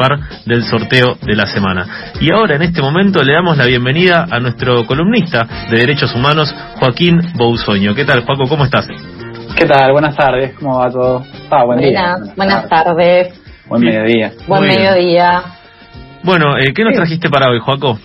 participar 0.00 0.44
del 0.46 0.62
sorteo 0.64 1.16
de 1.22 1.36
la 1.36 1.46
semana. 1.46 2.12
Y 2.20 2.32
ahora, 2.32 2.56
en 2.56 2.62
este 2.62 2.80
momento, 2.80 3.22
le 3.22 3.34
damos 3.34 3.56
la 3.56 3.66
bienvenida 3.66 4.26
a 4.30 4.40
nuestro 4.40 4.84
columnista 4.86 5.46
de 5.70 5.78
Derechos 5.78 6.14
Humanos, 6.14 6.54
Joaquín 6.78 7.20
Bousoño. 7.34 7.94
¿Qué 7.94 8.04
tal, 8.04 8.24
Joaco? 8.24 8.44
¿Cómo 8.48 8.64
estás? 8.64 8.86
¿Qué 9.56 9.66
tal? 9.66 9.92
Buenas 9.92 10.16
tardes, 10.16 10.54
¿cómo 10.58 10.78
va 10.78 10.90
todo? 10.90 11.24
Ah, 11.50 11.64
buen 11.64 11.80
día. 11.80 12.16
Buenas, 12.36 12.68
tardes. 12.68 13.40
Buen 13.66 13.82
mediodía. 13.82 14.32
Buen 14.46 14.62
mediodía. 14.62 15.42
Bueno, 16.22 16.56
eh, 16.56 16.72
¿qué 16.74 16.84
nos 16.84 16.94
trajiste 16.94 17.28
para 17.28 17.50
hoy, 17.50 17.60
Joaco? 17.60 17.98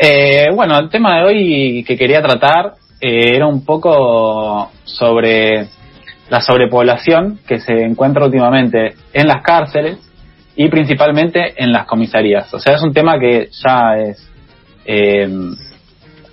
Eh, 0.00 0.48
bueno, 0.54 0.78
el 0.78 0.88
tema 0.88 1.16
de 1.16 1.24
hoy 1.24 1.84
que 1.86 1.96
quería 1.96 2.22
tratar 2.22 2.74
eh, 3.00 3.36
era 3.36 3.46
un 3.46 3.64
poco 3.64 4.70
sobre 4.84 5.66
la 6.30 6.40
sobrepoblación 6.40 7.40
que 7.46 7.60
se 7.60 7.72
encuentra 7.84 8.24
últimamente 8.24 8.94
en 9.12 9.26
las 9.26 9.42
cárceles 9.42 9.98
y 10.56 10.68
principalmente 10.68 11.54
en 11.56 11.72
las 11.72 11.86
comisarías. 11.86 12.52
O 12.52 12.58
sea, 12.58 12.74
es 12.74 12.82
un 12.82 12.92
tema 12.92 13.18
que 13.18 13.48
ya 13.64 13.96
es 13.98 14.28
eh, 14.84 15.28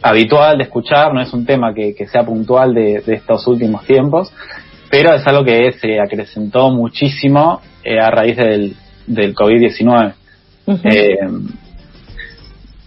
habitual 0.02 0.58
de 0.58 0.64
escuchar, 0.64 1.14
no 1.14 1.22
es 1.22 1.34
un 1.34 1.45
tema 1.45 1.73
que, 1.73 1.94
sea 2.08 2.23
puntual 2.23 2.73
de, 2.73 3.04
estos 3.08 3.48
últimos 3.48 3.86
tiempos, 3.86 4.34
pero 4.90 5.14
es 5.14 5.26
algo 5.28 5.44
que 5.44 5.72
se 5.73 6.00
acrecentó 6.00 6.70
muchísimo 6.72 7.62
eh, 7.84 8.00
a 8.00 8.09
raíz 8.12 8.38
del, 8.38 8.76
del 9.08 9.36
COVID-19. 9.36 10.14
Eh, 10.84 11.17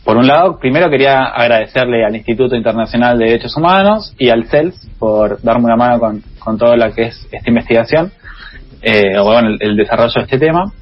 por 0.04 0.16
un 0.16 0.26
lado, 0.26 0.58
primero 0.58 0.90
quería 0.90 1.26
agradecerle 1.26 2.04
al 2.04 2.14
Instituto 2.16 2.56
Internacional 2.56 3.18
de 3.18 3.26
Derechos 3.26 3.56
Humanos 3.56 4.14
y 4.18 4.30
al 4.30 4.46
CELS 4.46 4.74
por 4.98 5.40
darme 5.42 5.66
una 5.66 5.76
mano 5.76 6.00
con, 6.00 6.22
con 6.40 6.58
todo 6.58 6.76
lo 6.76 6.92
que 6.92 7.04
es 7.04 7.28
esta 7.30 7.48
investigación, 7.48 8.12
eh, 8.82 9.16
o 9.18 9.24
bueno, 9.24 9.56
el, 9.60 9.76
desarrollo 9.76 10.12
de 10.16 10.22
este 10.22 10.38
tema. 10.38 10.72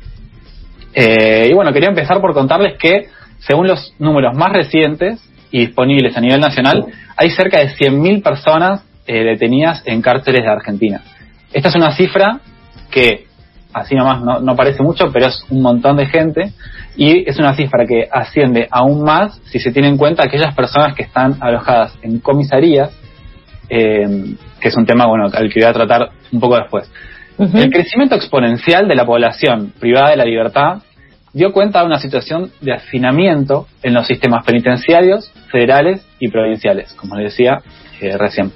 Y 0.95 1.53
bueno, 1.55 1.73
quería 1.73 1.89
empezar 1.89 2.21
por 2.21 2.35
contarles 2.35 2.79
que, 2.79 3.09
según 3.39 3.69
los 3.69 3.95
números 3.99 4.35
más 4.35 4.53
recientes, 4.53 5.21
y 5.51 5.67
disponibles 5.67 6.17
a 6.17 6.21
nivel 6.21 6.41
nacional, 6.41 6.87
hay 7.17 7.31
cerca 7.31 7.59
de 7.59 7.71
100.000 7.71 8.23
personas 8.23 8.83
eh, 9.07 9.25
detenidas 9.25 9.83
en 9.85 10.03
cárceles 10.03 10.43
de 10.43 10.51
Argentina. 10.51 11.03
Esta 11.53 11.69
es 11.69 11.75
una 11.75 11.95
cifra 11.97 12.41
que, 12.91 13.27
así 13.73 13.95
nomás, 13.95 14.23
no, 14.23 14.41
no, 14.41 14.55
parece 14.55 14.83
mucho, 14.83 15.11
pero 15.13 15.27
es 15.27 15.45
un 15.51 15.63
montón 15.63 15.97
de 15.97 16.07
gente 16.07 16.53
y 16.97 17.29
es 17.29 17.39
una 17.39 17.55
cifra 17.55 17.87
que 17.87 18.09
asciende 18.11 18.69
aún 18.71 19.03
más 19.03 19.41
si 19.47 19.59
se 19.59 19.73
tiene 19.73 19.89
en 19.89 19.97
cuenta 19.97 20.25
aquellas 20.25 20.55
personas 20.55 20.95
que 20.95 21.03
están 21.03 21.37
alojadas 21.41 21.97
en 22.03 22.21
comisarías, 22.21 22.91
eh, 23.69 24.35
que 24.61 24.69
es 24.69 24.77
un 24.77 24.87
tema 24.87 25.07
bueno 25.07 25.29
al 25.33 25.53
que 25.53 25.61
voy 25.61 25.69
a 25.69 25.73
tratar 25.73 26.11
un 26.33 26.41
poco 26.41 26.57
después. 26.57 26.91
El 27.41 27.71
crecimiento 27.71 28.17
exponencial 28.17 28.87
de 28.87 28.95
la 28.95 29.07
población 29.07 29.73
privada 29.81 30.11
de 30.11 30.17
la 30.17 30.27
libertad 30.27 30.83
dio 31.33 31.53
cuenta 31.53 31.81
de 31.81 31.87
una 31.87 31.99
situación 31.99 32.51
de 32.61 32.75
hacinamiento 32.75 33.67
en 33.83 33.95
los 33.95 34.07
sistemas 34.07 34.45
penitenciarios, 34.45 35.33
federales 35.51 36.05
y 36.19 36.29
provinciales, 36.29 36.93
como 36.93 37.17
les 37.17 37.33
decía 37.33 37.63
eh, 38.03 38.19
recién. 38.19 38.53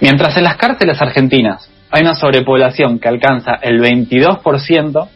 Mientras 0.00 0.36
en 0.36 0.44
las 0.44 0.56
cárceles 0.56 1.02
argentinas 1.02 1.68
hay 1.90 2.02
una 2.02 2.14
sobrepoblación 2.14 3.00
que 3.00 3.08
alcanza 3.08 3.54
el 3.60 3.80
22%, 3.80 5.08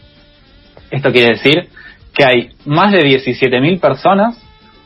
esto 0.90 1.12
quiere 1.12 1.34
decir 1.34 1.68
que 2.12 2.24
hay 2.24 2.48
más 2.64 2.90
de 2.90 3.02
17.000 3.02 3.78
personas 3.80 4.36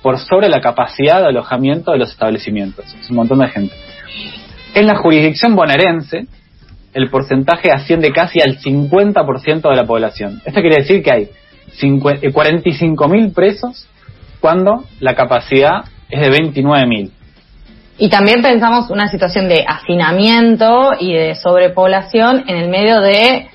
por 0.03 0.19
sobre 0.19 0.51
la 0.51 0.61
capacidad 0.61 1.23
de 1.23 1.29
alojamiento 1.29 1.93
de 1.93 1.99
los 1.99 2.11
establecimientos. 2.11 2.85
Es 3.01 3.09
un 3.09 3.17
montón 3.17 3.39
de 3.39 3.49
gente. 3.49 3.75
En 4.75 4.87
la 4.87 4.97
jurisdicción 4.97 5.55
bonaerense, 5.55 6.27
el 6.95 7.09
porcentaje 7.11 7.71
asciende 7.71 8.13
casi 8.13 8.41
al 8.41 8.59
50% 8.59 9.69
de 9.69 9.77
la 9.77 9.85
población. 9.85 10.41
Esto 10.45 10.61
quiere 10.61 10.83
decir 10.83 11.03
que 11.03 11.13
hay 11.13 11.29
45.000 11.81 13.27
eh, 13.29 13.33
presos 13.35 13.89
cuando 14.41 14.85
la 15.01 15.15
capacidad 15.15 15.85
es 16.11 16.21
de 16.21 16.31
29.000. 16.31 17.11
Y 17.99 18.09
también 18.09 18.43
pensamos 18.43 18.91
una 18.91 19.09
situación 19.09 19.49
de 19.49 19.65
hacinamiento 19.67 20.91
y 20.99 21.13
de 21.13 21.35
sobrepoblación 21.35 22.45
en 22.49 22.57
el 22.57 22.69
medio 22.69 23.01
de 23.01 23.49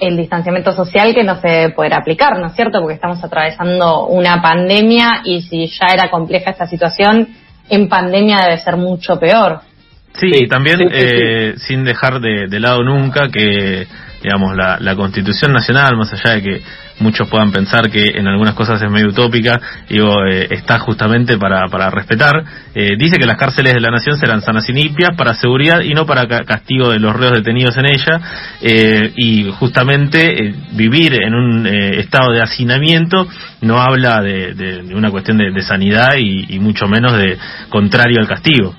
el 0.00 0.16
distanciamiento 0.16 0.72
social 0.72 1.14
que 1.14 1.22
no 1.22 1.40
se 1.40 1.70
podrá 1.76 1.98
aplicar, 1.98 2.38
¿no 2.38 2.48
es 2.48 2.54
cierto? 2.54 2.80
Porque 2.80 2.94
estamos 2.94 3.22
atravesando 3.22 4.06
una 4.06 4.42
pandemia 4.42 5.22
y 5.24 5.42
si 5.42 5.68
ya 5.68 5.86
era 5.94 6.10
compleja 6.10 6.50
esta 6.50 6.66
situación, 6.66 7.28
en 7.68 7.88
pandemia 7.88 8.38
debe 8.42 8.58
ser 8.58 8.76
mucho 8.76 9.20
peor. 9.20 9.60
Sí, 10.18 10.30
y 10.32 10.48
también 10.48 10.78
eh, 10.92 11.54
sin 11.56 11.84
dejar 11.84 12.20
de, 12.20 12.46
de, 12.48 12.60
lado 12.60 12.82
nunca 12.82 13.28
que, 13.28 13.86
digamos, 14.22 14.54
la, 14.54 14.78
la 14.78 14.94
Constitución 14.94 15.52
Nacional, 15.52 15.96
más 15.96 16.12
allá 16.12 16.34
de 16.34 16.42
que 16.42 16.62
muchos 17.02 17.28
puedan 17.28 17.52
pensar 17.52 17.90
que 17.90 18.04
en 18.14 18.26
algunas 18.26 18.54
cosas 18.54 18.80
es 18.80 18.90
medio 18.90 19.08
utópica, 19.08 19.60
digo, 19.88 20.24
eh, 20.24 20.48
está 20.50 20.78
justamente 20.78 21.36
para, 21.36 21.66
para 21.68 21.90
respetar. 21.90 22.44
Eh, 22.74 22.96
dice 22.96 23.16
que 23.18 23.26
las 23.26 23.36
cárceles 23.36 23.74
de 23.74 23.80
la 23.80 23.90
nación 23.90 24.16
serán 24.16 24.40
sanas 24.40 24.68
y 24.68 24.72
limpias 24.72 25.10
para 25.16 25.34
seguridad 25.34 25.80
y 25.80 25.92
no 25.92 26.06
para 26.06 26.26
castigo 26.44 26.90
de 26.90 26.98
los 26.98 27.14
reos 27.14 27.32
detenidos 27.32 27.76
en 27.76 27.86
ella. 27.86 28.20
Eh, 28.62 29.12
y 29.16 29.50
justamente 29.50 30.54
vivir 30.72 31.14
en 31.22 31.34
un 31.34 31.66
estado 31.66 32.32
de 32.32 32.40
hacinamiento 32.40 33.26
no 33.60 33.80
habla 33.80 34.20
de, 34.22 34.82
una 34.94 35.10
cuestión 35.10 35.38
de, 35.38 35.62
sanidad 35.62 36.16
y 36.16 36.58
mucho 36.58 36.86
menos 36.86 37.16
de 37.16 37.38
contrario 37.68 38.18
al 38.20 38.28
castigo. 38.28 38.74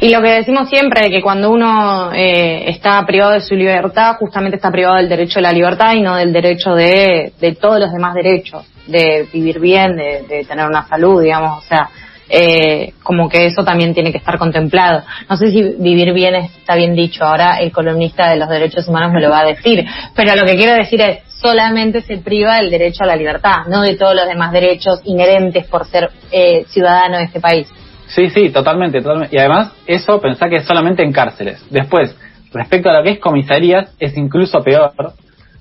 Y 0.00 0.10
lo 0.10 0.20
que 0.20 0.28
decimos 0.28 0.68
siempre 0.68 1.06
es 1.06 1.10
que 1.10 1.22
cuando 1.22 1.50
uno 1.50 2.12
eh, 2.12 2.68
está 2.68 3.04
privado 3.06 3.32
de 3.32 3.40
su 3.40 3.54
libertad, 3.54 4.16
justamente 4.18 4.56
está 4.56 4.70
privado 4.70 4.96
del 4.96 5.08
derecho 5.08 5.38
a 5.38 5.42
la 5.42 5.52
libertad 5.52 5.94
y 5.94 6.02
no 6.02 6.16
del 6.16 6.32
derecho 6.32 6.74
de, 6.74 7.32
de 7.40 7.54
todos 7.54 7.78
los 7.78 7.92
demás 7.92 8.14
derechos, 8.14 8.66
de 8.86 9.28
vivir 9.32 9.60
bien, 9.60 9.96
de, 9.96 10.44
tener 10.48 10.66
una 10.66 10.86
salud, 10.86 11.22
digamos, 11.22 11.64
o 11.64 11.68
sea, 11.68 11.88
eh, 12.28 12.92
como 13.02 13.28
que 13.28 13.46
eso 13.46 13.64
también 13.64 13.94
tiene 13.94 14.10
que 14.10 14.18
estar 14.18 14.38
contemplado. 14.38 15.02
No 15.28 15.36
sé 15.36 15.50
si 15.50 15.62
vivir 15.78 16.12
bien 16.12 16.34
está 16.34 16.74
bien 16.74 16.94
dicho, 16.94 17.24
ahora 17.24 17.58
el 17.58 17.72
columnista 17.72 18.30
de 18.30 18.36
los 18.36 18.48
derechos 18.48 18.86
humanos 18.88 19.12
me 19.12 19.20
lo 19.20 19.30
va 19.30 19.40
a 19.40 19.46
decir, 19.46 19.84
pero 20.14 20.34
lo 20.34 20.44
que 20.44 20.56
quiero 20.56 20.74
decir 20.74 21.00
es, 21.00 21.20
solamente 21.40 22.02
se 22.02 22.18
priva 22.18 22.56
del 22.56 22.70
derecho 22.70 23.04
a 23.04 23.06
la 23.06 23.16
libertad, 23.16 23.66
no 23.68 23.82
de 23.82 23.96
todos 23.96 24.14
los 24.14 24.26
demás 24.26 24.52
derechos 24.52 25.00
inherentes 25.04 25.66
por 25.66 25.86
ser 25.86 26.10
eh, 26.32 26.64
ciudadano 26.68 27.18
de 27.18 27.24
este 27.24 27.40
país. 27.40 27.68
Sí, 28.08 28.30
sí, 28.30 28.50
totalmente, 28.50 29.00
totalmente. 29.00 29.36
Y 29.36 29.38
además, 29.38 29.72
eso 29.86 30.20
pensá 30.20 30.48
que 30.48 30.56
es 30.56 30.64
solamente 30.64 31.02
en 31.02 31.12
cárceles. 31.12 31.64
Después, 31.70 32.16
respecto 32.52 32.88
a 32.88 32.94
lo 32.94 33.02
que 33.02 33.10
es 33.10 33.18
comisarías, 33.18 33.94
es 33.98 34.16
incluso 34.16 34.62
peor, 34.62 34.92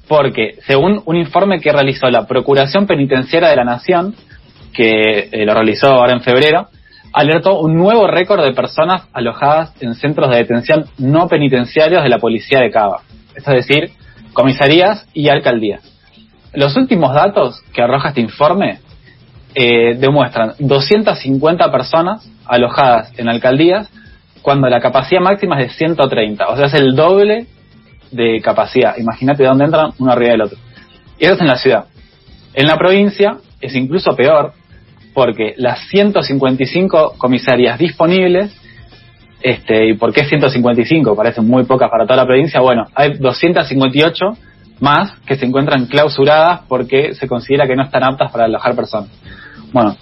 porque 0.08 0.56
según 0.66 1.02
un 1.06 1.18
informe 1.18 1.60
que 1.60 1.72
realizó 1.72 2.10
la 2.10 2.26
Procuración 2.26 2.88
Penitenciaria 2.88 3.50
de 3.50 3.56
la 3.58 3.66
Nación, 3.66 4.16
que 4.74 5.30
eh, 5.32 5.46
lo 5.46 5.54
realizó 5.54 5.88
ahora 5.88 6.14
en 6.14 6.22
febrero, 6.22 6.70
alertó 7.12 7.60
un 7.60 7.76
nuevo 7.76 8.08
récord 8.08 8.44
de 8.44 8.54
personas 8.54 9.08
alojadas 9.12 9.74
en 9.82 9.96
centros 9.96 10.30
de 10.30 10.38
detención 10.38 10.86
no 10.98 11.28
penitenciarios 11.28 12.04
de 12.04 12.10
la 12.10 12.20
policía 12.20 12.62
de 12.62 12.72
Cava. 12.72 13.02
Es 13.36 13.46
decir, 13.46 13.92
comisarías 14.34 15.08
y 15.14 15.30
alcaldías. 15.30 15.82
Los 16.54 16.76
últimos 16.78 17.14
datos 17.14 17.62
que 17.74 17.82
arroja 17.82 18.10
este 18.10 18.22
informe 18.22 18.80
eh, 19.56 19.96
demuestran 19.96 20.54
250 20.60 21.72
personas 21.72 22.30
alojadas 22.46 23.12
en 23.18 23.30
alcaldías 23.30 23.90
cuando 24.42 24.70
la 24.70 24.80
capacidad 24.80 25.22
máxima 25.22 25.60
es 25.60 25.70
de 25.70 25.74
130. 25.74 26.48
O 26.48 26.56
sea, 26.56 26.68
es 26.68 26.74
el 26.74 26.96
doble 26.96 27.48
de 28.12 28.40
capacidad. 28.42 28.98
Imagínate 28.98 29.44
dónde 29.44 29.66
entran 29.66 29.92
uno 30.00 30.12
arriba 30.12 30.32
del 30.32 30.42
otro. 30.44 30.58
Y 31.20 31.26
eso 31.26 31.34
es 31.34 31.42
en 31.42 31.48
la 31.48 31.58
ciudad. 31.58 31.86
En 32.54 32.68
la 32.68 32.78
provincia 32.78 33.38
es 33.60 33.76
incluso 33.76 34.16
peor 34.16 34.54
porque 35.14 35.56
las 35.58 35.88
155 35.90 37.16
comisarías 37.18 37.80
disponibles, 37.80 38.56
este, 39.42 39.88
¿y 39.90 39.94
por 39.96 40.14
qué 40.14 40.26
155? 40.26 41.16
Parecen 41.16 41.48
muy 41.48 41.64
pocas 41.64 41.90
para 41.90 42.06
toda 42.06 42.18
la 42.18 42.26
provincia. 42.26 42.62
Bueno, 42.62 42.86
hay 42.94 43.14
258 43.18 44.26
más 44.80 45.12
que 45.26 45.36
se 45.36 45.46
encuentran 45.46 45.86
clausuradas 45.86 46.62
porque 46.68 47.14
se 47.16 47.28
considera 47.28 47.68
que 47.68 47.76
no 47.76 47.84
están 47.84 48.04
aptas 48.04 48.32
para 48.32 48.46
alojar 48.46 48.76
personas. 48.76 49.10
Bueno, 49.72 49.96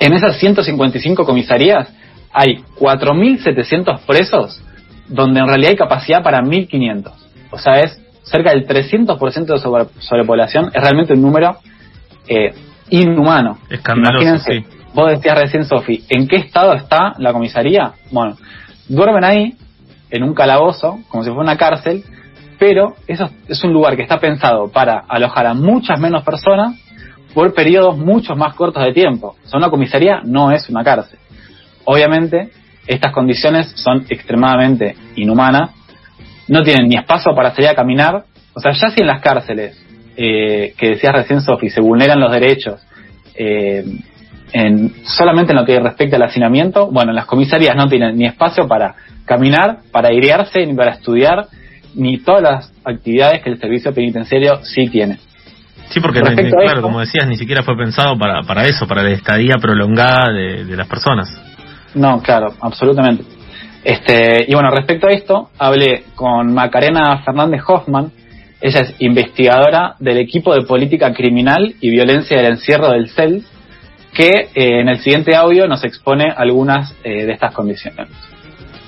en 0.00 0.12
esas 0.12 0.36
155 0.38 1.24
comisarías 1.24 1.88
hay 2.32 2.64
4.700 2.78 4.00
presos 4.00 4.60
donde 5.08 5.40
en 5.40 5.46
realidad 5.46 5.70
hay 5.70 5.76
capacidad 5.76 6.22
para 6.22 6.40
1.500. 6.40 7.12
O 7.50 7.58
sea, 7.58 7.80
es 7.80 8.00
cerca 8.22 8.50
del 8.50 8.66
300% 8.66 9.46
de 9.46 9.58
sobrepoblación. 10.00 10.70
Es 10.72 10.82
realmente 10.82 11.12
un 11.12 11.22
número 11.22 11.58
eh, 12.26 12.54
inhumano. 12.88 13.58
Imagínense, 13.96 14.64
vos 14.94 15.10
decías 15.10 15.38
recién, 15.38 15.64
Sofi, 15.64 16.04
¿en 16.08 16.26
qué 16.28 16.36
estado 16.36 16.72
está 16.74 17.14
la 17.18 17.32
comisaría? 17.32 17.92
Bueno, 18.10 18.36
duermen 18.88 19.24
ahí, 19.24 19.54
en 20.10 20.22
un 20.22 20.34
calabozo, 20.34 21.00
como 21.08 21.24
si 21.24 21.30
fuera 21.30 21.42
una 21.42 21.56
cárcel, 21.56 22.04
pero 22.62 22.94
eso 23.08 23.28
es 23.48 23.64
un 23.64 23.72
lugar 23.72 23.96
que 23.96 24.02
está 24.02 24.20
pensado 24.20 24.68
para 24.68 25.02
alojar 25.08 25.48
a 25.48 25.52
muchas 25.52 25.98
menos 25.98 26.22
personas 26.22 26.80
por 27.34 27.52
periodos 27.54 27.98
mucho 27.98 28.36
más 28.36 28.54
cortos 28.54 28.84
de 28.84 28.92
tiempo. 28.92 29.34
O 29.44 29.48
sea, 29.48 29.58
una 29.58 29.68
comisaría 29.68 30.20
no 30.22 30.52
es 30.52 30.68
una 30.68 30.84
cárcel. 30.84 31.18
Obviamente, 31.84 32.50
estas 32.86 33.10
condiciones 33.10 33.72
son 33.74 34.06
extremadamente 34.08 34.94
inhumanas, 35.16 35.72
no 36.46 36.62
tienen 36.62 36.86
ni 36.86 36.94
espacio 36.94 37.34
para 37.34 37.52
salir 37.52 37.68
a 37.68 37.74
caminar, 37.74 38.26
o 38.54 38.60
sea, 38.60 38.70
ya 38.70 38.90
si 38.90 39.00
en 39.00 39.08
las 39.08 39.20
cárceles 39.20 39.84
eh, 40.16 40.72
que 40.78 40.90
decías 40.90 41.12
recién, 41.12 41.40
Sofi, 41.40 41.68
se 41.68 41.80
vulneran 41.80 42.20
los 42.20 42.30
derechos 42.30 42.80
eh, 43.34 43.84
en, 44.52 45.04
solamente 45.04 45.50
en 45.50 45.58
lo 45.58 45.64
que 45.64 45.80
respecta 45.80 46.14
al 46.14 46.22
hacinamiento, 46.22 46.92
bueno, 46.92 47.10
las 47.10 47.26
comisarías 47.26 47.74
no 47.74 47.88
tienen 47.88 48.16
ni 48.16 48.24
espacio 48.24 48.68
para 48.68 48.94
caminar, 49.24 49.78
para 49.90 50.10
airearse, 50.10 50.64
ni 50.64 50.74
para 50.74 50.92
estudiar, 50.92 51.48
ni 51.94 52.18
todas 52.18 52.42
las 52.42 52.72
actividades 52.84 53.42
que 53.42 53.50
el 53.50 53.58
servicio 53.58 53.92
penitenciario 53.92 54.64
sí 54.64 54.88
tiene. 54.88 55.18
Sí, 55.90 56.00
porque 56.00 56.20
claro, 56.20 56.80
como 56.80 57.00
decías, 57.00 57.26
ni 57.26 57.36
siquiera 57.36 57.62
fue 57.62 57.76
pensado 57.76 58.18
para, 58.18 58.42
para 58.42 58.64
eso, 58.64 58.86
para 58.86 59.02
la 59.02 59.10
estadía 59.10 59.56
prolongada 59.60 60.32
de, 60.32 60.64
de 60.64 60.76
las 60.76 60.88
personas. 60.88 61.28
No, 61.94 62.22
claro, 62.22 62.54
absolutamente. 62.60 63.24
Este, 63.84 64.46
y 64.48 64.54
bueno, 64.54 64.70
respecto 64.70 65.06
a 65.06 65.10
esto, 65.10 65.50
hablé 65.58 66.04
con 66.14 66.54
Macarena 66.54 67.18
Fernández 67.24 67.60
Hoffman, 67.66 68.10
ella 68.60 68.80
es 68.80 68.94
investigadora 69.00 69.96
del 69.98 70.18
equipo 70.18 70.54
de 70.54 70.62
política 70.62 71.12
criminal 71.12 71.74
y 71.80 71.90
violencia 71.90 72.36
del 72.40 72.52
encierro 72.52 72.90
del 72.90 73.10
CEL, 73.10 73.42
que 74.14 74.30
eh, 74.54 74.80
en 74.80 74.88
el 74.88 75.00
siguiente 75.00 75.34
audio 75.34 75.66
nos 75.66 75.84
expone 75.84 76.32
algunas 76.34 76.94
eh, 77.02 77.26
de 77.26 77.32
estas 77.32 77.52
condiciones 77.52 78.08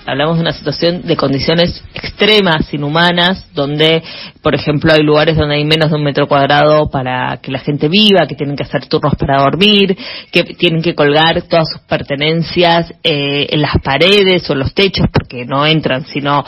hablamos 0.07 0.37
de 0.37 0.43
una 0.43 0.53
situación 0.53 1.03
de 1.03 1.17
condiciones 1.17 1.83
extremas, 1.95 2.73
inhumanas, 2.73 3.47
donde, 3.55 4.03
por 4.43 4.55
ejemplo, 4.55 4.93
hay 4.93 5.03
lugares 5.03 5.37
donde 5.37 5.57
hay 5.57 5.65
menos 5.65 5.91
de 5.91 5.97
un 5.97 6.05
metro 6.05 6.27
cuadrado 6.27 6.91
para 6.91 7.39
que 7.39 7.51
la 7.51 7.59
gente 7.59 7.89
viva, 7.89 8.27
que 8.27 8.35
tienen 8.35 8.57
que 8.57 8.65
hacer 8.65 8.87
turnos 8.87 9.15
para 9.17 9.43
dormir, 9.43 9.97
que 10.31 10.45
tienen 10.45 10.83
que 10.83 10.95
colgar 10.95 11.43
todas 11.43 11.67
sus 11.73 11.83
pertenencias 11.83 12.93
eh, 13.03 13.47
en 13.51 13.63
las 13.63 13.81
paredes 13.83 14.49
o 14.49 14.53
en 14.53 14.59
los 14.61 14.75
techos, 14.75 15.07
porque 15.13 15.45
no 15.45 15.67
entran, 15.67 16.05
sino 16.07 16.45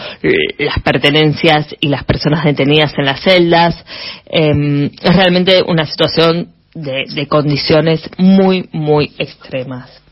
las 0.58 0.81
pertenencias 0.82 1.75
y 1.81 1.88
las 1.88 2.05
personas 2.05 2.44
detenidas 2.44 2.93
en 2.99 3.05
las 3.05 3.20
celdas. 3.20 3.85
Em, 4.26 4.87
es 4.87 5.17
realmente 5.17 5.62
una 5.67 5.87
situación 5.87 6.49
de, 6.75 7.05
de 7.08 7.26
condiciones 7.26 8.03
muy, 8.19 8.69
muy 8.73 9.12
extremas. 9.19 10.03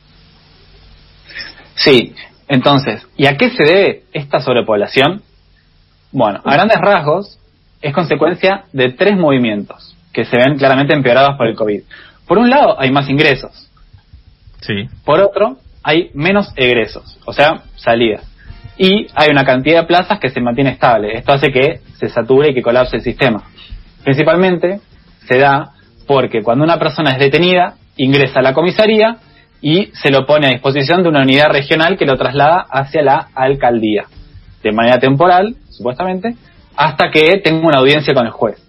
Sí, 1.77 2.15
entonces, 2.55 3.07
¿y 3.17 3.27
a 3.27 3.37
qué 3.37 3.51
se 3.51 3.65
debe 3.65 4.03
esta 4.13 4.41
sobrepoblación? 4.41 5.23
Bueno, 6.13 6.41
a 6.45 6.53
grandes 6.55 6.79
rasgos 6.79 7.39
es 7.83 7.93
consecuencia 7.93 8.65
de 8.73 8.93
tres 8.93 9.17
movimientos 9.17 9.97
que 10.13 10.25
se 10.25 10.37
ven 10.37 10.57
claramente 10.57 10.95
empeorados 10.95 11.37
por 11.37 11.49
el 11.49 11.57
COVID. 11.57 11.83
Por 12.27 12.39
un 12.39 12.49
lado, 12.49 12.81
hay 12.81 12.91
más 12.91 13.11
ingresos. 13.11 13.69
Sí. 14.61 14.89
Por 15.05 15.21
otro, 15.21 15.59
hay 15.83 16.11
menos 16.15 16.53
egresos, 16.57 17.19
o 17.27 17.33
sea, 17.33 17.65
salidas. 17.77 18.25
Y 18.79 19.07
hay 19.15 19.29
una 19.31 19.45
cantidad 19.45 19.83
de 19.83 19.87
plazas 19.87 20.19
que 20.19 20.31
se 20.31 20.41
mantiene 20.41 20.71
estable. 20.71 21.19
Esto 21.19 21.33
hace 21.33 21.53
que 21.53 21.81
se 21.99 22.09
sature 22.09 22.51
y 22.51 22.55
que 22.55 22.63
colapse 22.63 22.97
el 22.97 23.03
sistema. 23.03 23.43
Principalmente 24.03 24.81
se 25.29 25.39
da 25.39 25.73
porque 26.07 26.43
cuando 26.43 26.65
una 26.65 26.79
persona 26.79 27.11
es 27.11 27.19
detenida, 27.19 27.75
ingresa 27.97 28.41
a 28.41 28.43
la 28.43 28.55
comisaría 28.55 29.19
y 29.67 29.91
se 29.95 30.11
lo 30.11 30.27
pone 30.27 30.47
a 30.47 30.51
disposición 30.51 31.03
de 31.03 31.09
una 31.09 31.23
unidad 31.23 31.49
regional 31.49 31.97
que 31.97 32.05
lo 32.05 32.19
traslada 32.19 32.67
hacia 32.69 33.03
la 33.03 33.29
alcaldía, 33.35 34.05
de 34.63 34.73
manera 34.73 34.99
temporal, 34.99 35.57
supuestamente, 35.71 36.35
hasta 36.77 37.09
que 37.11 37.39
tenga 37.39 37.67
una 37.67 37.79
audiencia 37.79 38.13
con 38.13 38.27
el 38.27 38.33
juez. 38.33 38.63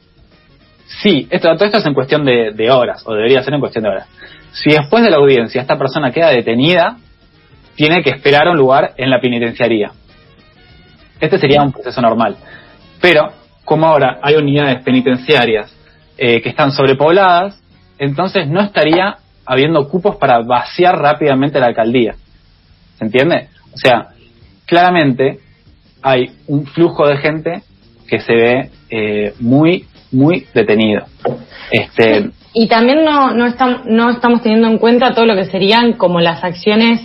Sí, 1.04 1.28
esto, 1.30 1.54
todo 1.56 1.66
esto 1.66 1.80
es 1.80 1.86
en 1.86 1.94
cuestión 1.94 2.24
de, 2.24 2.72
horas, 2.72 3.04
o 3.06 3.14
debería 3.14 3.44
ser 3.44 3.56
en 3.56 3.60
cuestión 3.60 3.84
de 3.84 3.90
horas. 3.90 4.08
Si 4.54 4.70
después 4.70 5.04
de 5.04 5.10
la 5.10 5.18
audiencia 5.18 5.60
esta 5.60 5.78
persona 5.78 6.14
queda 6.14 6.30
detenida, 6.30 6.96
tiene 7.76 8.02
que 8.02 8.12
esperar 8.12 8.48
un 8.48 8.56
lugar 8.56 8.94
en 8.96 9.10
la 9.10 9.20
penitenciaría. 9.20 9.92
Este 11.20 11.38
sería 11.38 11.62
un 11.62 11.74
proceso 11.74 12.02
normal. 12.02 12.38
Pero, 13.02 13.34
como 13.66 13.86
ahora 13.86 14.20
hay 14.22 14.36
unidades 14.36 14.82
penitenciarias 14.82 15.76
eh, 16.18 16.42
que 16.42 16.48
están 16.48 16.72
sobrepobladas, 16.72 17.62
entonces 18.00 18.48
no 18.48 18.62
estaría 18.62 19.18
habiendo 19.46 19.88
cupos 19.88 20.16
para 20.18 20.40
vaciar 20.40 20.98
rápidamente 20.98 21.60
la 21.60 21.68
alcaldía. 21.68 22.16
¿Se 22.98 23.06
entiende? 23.06 23.50
O 23.74 23.78
sea, 23.78 24.10
claramente 24.66 25.40
hay 26.02 26.32
un 26.48 26.66
flujo 26.66 27.08
de 27.08 27.18
gente 27.18 27.64
que 28.08 28.20
se 28.20 28.34
ve 28.34 28.70
eh, 28.90 29.34
muy, 29.40 29.86
muy 30.12 30.48
detenido. 30.54 31.06
Este, 31.72 32.30
y 32.54 32.68
también 32.68 33.04
no, 33.04 33.32
no, 33.32 33.48
estamos, 33.48 33.86
no 33.86 34.12
estamos 34.12 34.42
teniendo 34.42 34.68
en 34.68 34.78
cuenta 34.78 35.14
todo 35.14 35.26
lo 35.26 35.36
que 35.36 35.46
serían 35.46 35.94
como 35.94 36.20
las 36.22 36.44
acciones 36.44 37.02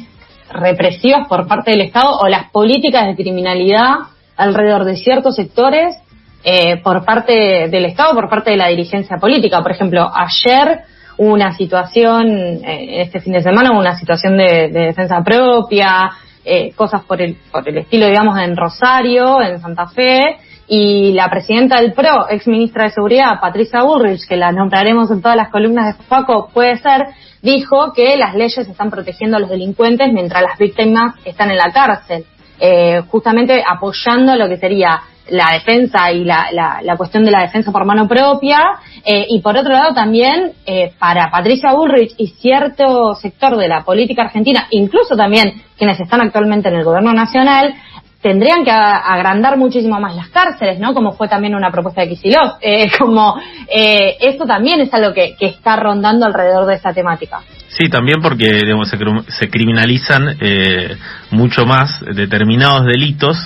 represivas 0.53 1.27
por 1.29 1.47
parte 1.47 1.73
del 1.73 1.81
Estado 1.81 2.19
o 2.19 2.29
las 2.29 2.51
políticas 2.51 3.07
de 3.07 3.17
criminalidad 3.17 3.95
alrededor 4.37 4.85
de 4.85 4.97
ciertos 4.97 5.37
sectores 5.37 5.97
eh, 6.45 6.79
por 6.83 7.05
parte 7.05 7.69
del 7.69 7.85
Estado, 7.85 8.15
por 8.15 8.29
parte 8.29 8.51
de 8.51 8.57
la 8.57 8.69
dirigencia 8.69 9.17
política. 9.17 9.63
Por 9.63 9.73
ejemplo, 9.73 10.11
ayer 10.15 10.81
una 11.21 11.55
situación, 11.55 12.65
eh, 12.65 13.03
este 13.03 13.21
fin 13.21 13.35
de 13.35 13.43
semana, 13.43 13.73
una 13.73 13.95
situación 13.99 14.39
de, 14.39 14.69
defensa 14.69 15.23
propia, 15.23 16.11
eh, 16.43 16.73
cosas 16.75 17.03
por 17.05 17.21
el, 17.21 17.37
por 17.53 17.69
el 17.69 17.77
estilo, 17.77 18.07
digamos, 18.07 18.39
en 18.39 18.57
Rosario, 18.57 19.43
en 19.43 19.61
Santa 19.61 19.87
Fe, 19.89 20.39
y 20.67 21.13
la 21.13 21.29
presidenta 21.29 21.79
del 21.79 21.93
PRO, 21.93 22.31
ex 22.31 22.47
ministra 22.47 22.85
de 22.85 22.93
Seguridad, 22.93 23.39
Patricia 23.39 23.83
Bullrich, 23.83 24.27
que 24.27 24.37
la 24.37 24.51
nombraremos 24.51 25.11
en 25.11 25.21
todas 25.21 25.37
las 25.37 25.51
columnas 25.51 25.99
de 25.99 26.05
Paco, 26.05 26.49
puede 26.55 26.79
ser, 26.79 27.09
dijo 27.43 27.93
que 27.93 28.17
las 28.17 28.35
leyes 28.35 28.67
están 28.67 28.89
protegiendo 28.89 29.37
a 29.37 29.41
los 29.41 29.51
delincuentes 29.51 30.11
mientras 30.15 30.43
las 30.43 30.59
víctimas 30.59 31.17
están 31.27 31.51
en 31.51 31.59
la 31.59 31.71
cárcel, 31.71 32.25
eh, 32.59 33.03
justamente 33.09 33.63
apoyando 33.69 34.37
lo 34.37 34.49
que 34.49 34.57
sería 34.57 35.03
la 35.31 35.55
defensa 35.55 36.13
y 36.13 36.25
la, 36.25 36.49
la, 36.53 36.97
cuestión 36.97 37.25
de 37.25 37.31
la 37.31 37.43
defensa 37.43 37.73
por 37.73 37.85
mano 37.85 38.07
propia, 38.07 38.59
eh, 39.05 39.27
y 39.29 39.41
por 39.41 39.57
otro 39.57 39.73
lado 39.73 39.95
también 39.95 40.53
eh, 40.67 40.93
para 40.99 41.31
Patricia 41.31 41.73
Bullrich 41.73 42.15
y 42.19 42.29
cierto 42.29 43.15
sector 43.15 43.57
de 43.57 43.69
la 43.69 43.83
política 43.83 44.23
argentina, 44.23 44.67
incluso 44.71 45.17
también 45.17 45.63
quienes 45.79 45.99
están 46.01 46.21
actualmente 46.21 46.69
en 46.69 46.77
el 46.77 46.85
gobierno 46.85 47.13
nacional, 47.13 47.75
tendrían 48.23 48.65
que 48.65 48.71
agrandar 48.71 49.57
muchísimo 49.57 49.99
más 49.99 50.15
las 50.15 50.29
cárceles, 50.29 50.79
¿no? 50.79 50.93
Como 50.93 51.13
fue 51.13 51.29
también 51.29 51.55
una 51.55 51.71
propuesta 51.71 52.03
de 52.03 52.09
Kicillof. 52.09 52.59
Eh, 52.63 52.91
como 52.99 53.37
eh, 53.75 54.17
esto 54.21 54.45
también 54.45 54.81
es 54.81 54.93
algo 54.93 55.13
que, 55.15 55.35
que, 55.39 55.47
está 55.47 55.77
rondando 55.77 56.27
alrededor 56.27 56.67
de 56.67 56.75
esta 56.75 56.93
temática. 56.93 57.41
Sí, 57.69 57.89
también 57.89 58.21
porque 58.23 58.53
digamos, 58.53 58.89
se, 58.89 58.99
se 59.29 59.49
criminalizan 59.49 60.37
eh, 60.41 60.97
mucho 61.31 61.65
más 61.65 62.05
determinados 62.15 62.85
delitos 62.85 63.37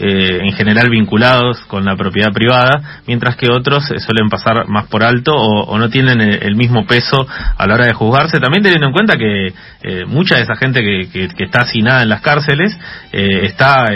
eh, 0.00 0.40
en 0.44 0.52
general 0.52 0.90
vinculados 0.90 1.58
con 1.66 1.84
la 1.84 1.96
propiedad 1.96 2.32
privada, 2.32 3.00
mientras 3.06 3.34
que 3.36 3.50
otros 3.50 3.84
suelen 3.84 4.28
pasar 4.30 4.68
más 4.68 4.86
por 4.86 5.02
alto 5.02 5.34
o, 5.34 5.76
no 5.76 5.90
tienen 5.90 6.20
el, 6.20 6.54
mismo 6.54 6.86
peso 6.86 7.16
a 7.56 7.66
la 7.66 7.74
hora 7.74 7.86
de 7.86 7.94
juzgarse, 7.94 8.38
también 8.38 8.62
teniendo 8.62 8.86
en 8.86 8.92
cuenta 8.92 9.16
que 9.16 9.48
eh, 9.82 10.04
mucha 10.06 10.36
de 10.36 10.42
esa 10.42 10.54
gente 10.54 10.82
que, 10.82 11.28
está 11.38 11.62
asinada 11.62 12.02
en 12.02 12.08
las 12.08 12.20
cárceles 12.20 12.78
eh, 13.12 13.46
está 13.46 13.86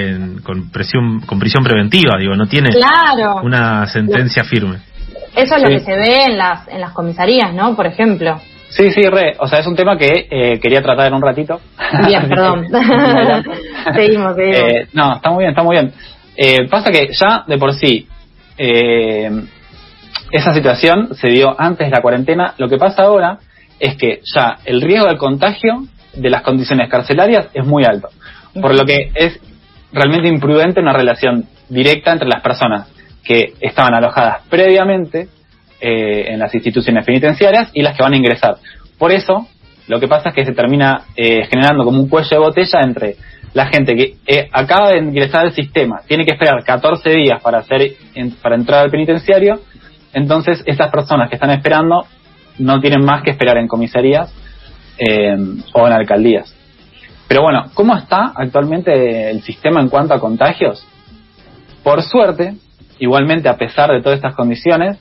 con, 0.43 0.71
presión, 0.71 1.21
con 1.21 1.38
prisión 1.38 1.62
preventiva, 1.62 2.19
digo, 2.19 2.35
no 2.35 2.47
tiene 2.47 2.71
una 3.43 3.87
sentencia 3.87 4.43
firme. 4.43 4.79
Eso 5.37 5.57
es 5.57 5.62
lo 5.62 5.69
que 5.69 5.81
se 5.81 5.93
ve 5.93 6.25
en 6.26 6.37
las, 6.37 6.67
en 6.69 6.81
las 6.81 6.93
comisarías, 6.93 7.55
¿no? 7.55 7.76
Por 7.76 7.87
ejemplo. 7.87 8.41
Sí, 8.76 8.91
sí, 8.91 9.02
re. 9.02 9.35
O 9.38 9.47
sea, 9.47 9.59
es 9.59 9.67
un 9.67 9.76
tema 9.76 9.99
que 9.99 10.29
eh, 10.31 10.59
quería 10.61 10.83
tratar 10.83 11.07
en 11.07 11.14
un 11.14 11.23
ratito. 11.23 11.61
Bien, 12.07 12.29
perdón. 12.29 12.67
seguimos, 13.95 14.35
seguimos. 14.35 14.38
Eh, 14.38 14.88
no, 14.95 15.17
está 15.17 15.31
muy 15.31 15.45
bien, 15.45 15.50
está 15.50 15.62
muy 15.62 15.76
bien. 15.76 15.93
Eh, 16.37 16.69
pasa 16.71 16.91
que 16.91 17.09
ya 17.12 17.45
de 17.47 17.59
por 17.59 17.75
sí 17.75 18.09
esa 20.31 20.55
situación 20.55 21.14
se 21.14 21.29
dio 21.29 21.55
antes 21.59 21.88
de 21.88 21.91
la 21.91 22.00
cuarentena. 22.00 22.55
Lo 22.59 22.69
que 22.69 22.79
pasa 22.79 23.02
ahora 23.02 23.38
es 23.79 23.97
que 23.97 24.21
ya 24.35 24.59
el 24.64 24.81
riesgo 24.81 25.07
del 25.07 25.19
contagio 25.19 25.85
de 26.14 26.31
las 26.31 26.43
condiciones 26.43 26.88
carcelarias 26.88 27.49
es 27.52 27.67
muy 27.67 27.85
alto. 27.85 28.09
Por 28.55 28.75
lo 28.75 28.85
que 28.85 29.11
es 29.14 29.38
realmente 29.93 30.29
imprudente 30.29 30.81
una 30.81 30.93
relación 30.93 31.47
directa 31.69 32.12
entre 32.12 32.29
las 32.29 32.41
personas 32.41 32.88
que 33.25 33.55
estaban 33.61 33.95
alojadas 33.95 34.43
previamente 34.49 35.29
eh, 35.85 36.33
en 36.33 36.39
las 36.39 36.55
instituciones 36.55 37.05
penitenciarias 37.05 37.71
y 37.75 37.83
las 37.83 37.97
que 37.97 38.05
van 38.05 38.12
a 38.12 38.17
ingresar. 38.17 38.57
Por 38.99 39.11
eso, 39.11 39.49
lo 39.89 39.99
que 39.99 40.07
pasa 40.07 40.29
es 40.29 40.35
que 40.37 40.45
se 40.45 40.53
termina 40.53 41.07
eh, 41.17 41.45
generando 41.51 41.85
como 41.85 42.01
un 42.01 42.09
cuello 42.09 42.29
de 42.31 42.39
botella 42.39 42.81
entre 42.83 43.17
la 43.53 43.67
gente 43.67 43.97
que 43.97 44.15
eh, 44.27 44.49
acaba 44.53 44.91
de 44.91 44.99
ingresar 44.99 45.47
al 45.47 45.53
sistema, 45.53 46.03
tiene 46.07 46.25
que 46.25 46.35
esperar 46.35 46.62
14 46.62 47.11
días 47.11 47.43
para, 47.43 47.59
hacer, 47.59 47.95
para 48.41 48.55
entrar 48.55 48.85
al 48.85 48.91
penitenciario, 48.93 49.61
entonces 50.12 50.62
esas 50.67 50.89
personas 50.91 51.29
que 51.29 51.35
están 51.35 51.51
esperando 51.51 52.07
no 52.59 52.81
tienen 52.81 53.05
más 53.05 53.23
que 53.23 53.31
esperar 53.31 53.59
en 53.59 53.67
comisarías 53.67 54.33
o 55.73 55.87
en 55.87 55.93
alcaldías. 55.93 56.55
Pero 57.27 57.43
bueno, 57.43 57.65
¿cómo 57.75 57.97
está 57.97 58.33
actualmente 58.37 59.31
el 59.31 59.43
sistema 59.43 59.81
en 59.81 59.89
cuanto 59.89 60.15
a 60.15 60.21
contagios? 60.21 60.87
Por 61.83 62.03
suerte, 62.03 62.55
igualmente 63.01 63.49
a 63.49 63.57
pesar 63.57 63.91
de 63.91 64.01
todas 64.01 64.17
estas 64.19 64.37
condiciones, 64.37 64.99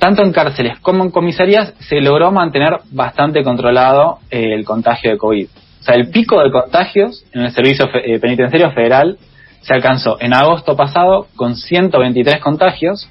tanto 0.00 0.22
en 0.22 0.32
cárceles 0.32 0.80
como 0.80 1.04
en 1.04 1.10
comisarías 1.10 1.74
se 1.78 2.00
logró 2.00 2.32
mantener 2.32 2.80
bastante 2.90 3.44
controlado 3.44 4.18
eh, 4.30 4.54
el 4.54 4.64
contagio 4.64 5.12
de 5.12 5.18
COVID. 5.18 5.46
O 5.46 5.82
sea, 5.84 5.94
el 5.94 6.10
pico 6.10 6.42
de 6.42 6.50
contagios 6.50 7.24
en 7.32 7.42
el 7.42 7.52
Servicio 7.52 7.88
eh, 7.94 8.18
Penitenciario 8.18 8.72
Federal 8.72 9.18
se 9.60 9.74
alcanzó 9.74 10.16
en 10.20 10.34
agosto 10.34 10.74
pasado 10.74 11.28
con 11.36 11.54
123 11.54 12.40
contagios 12.40 13.08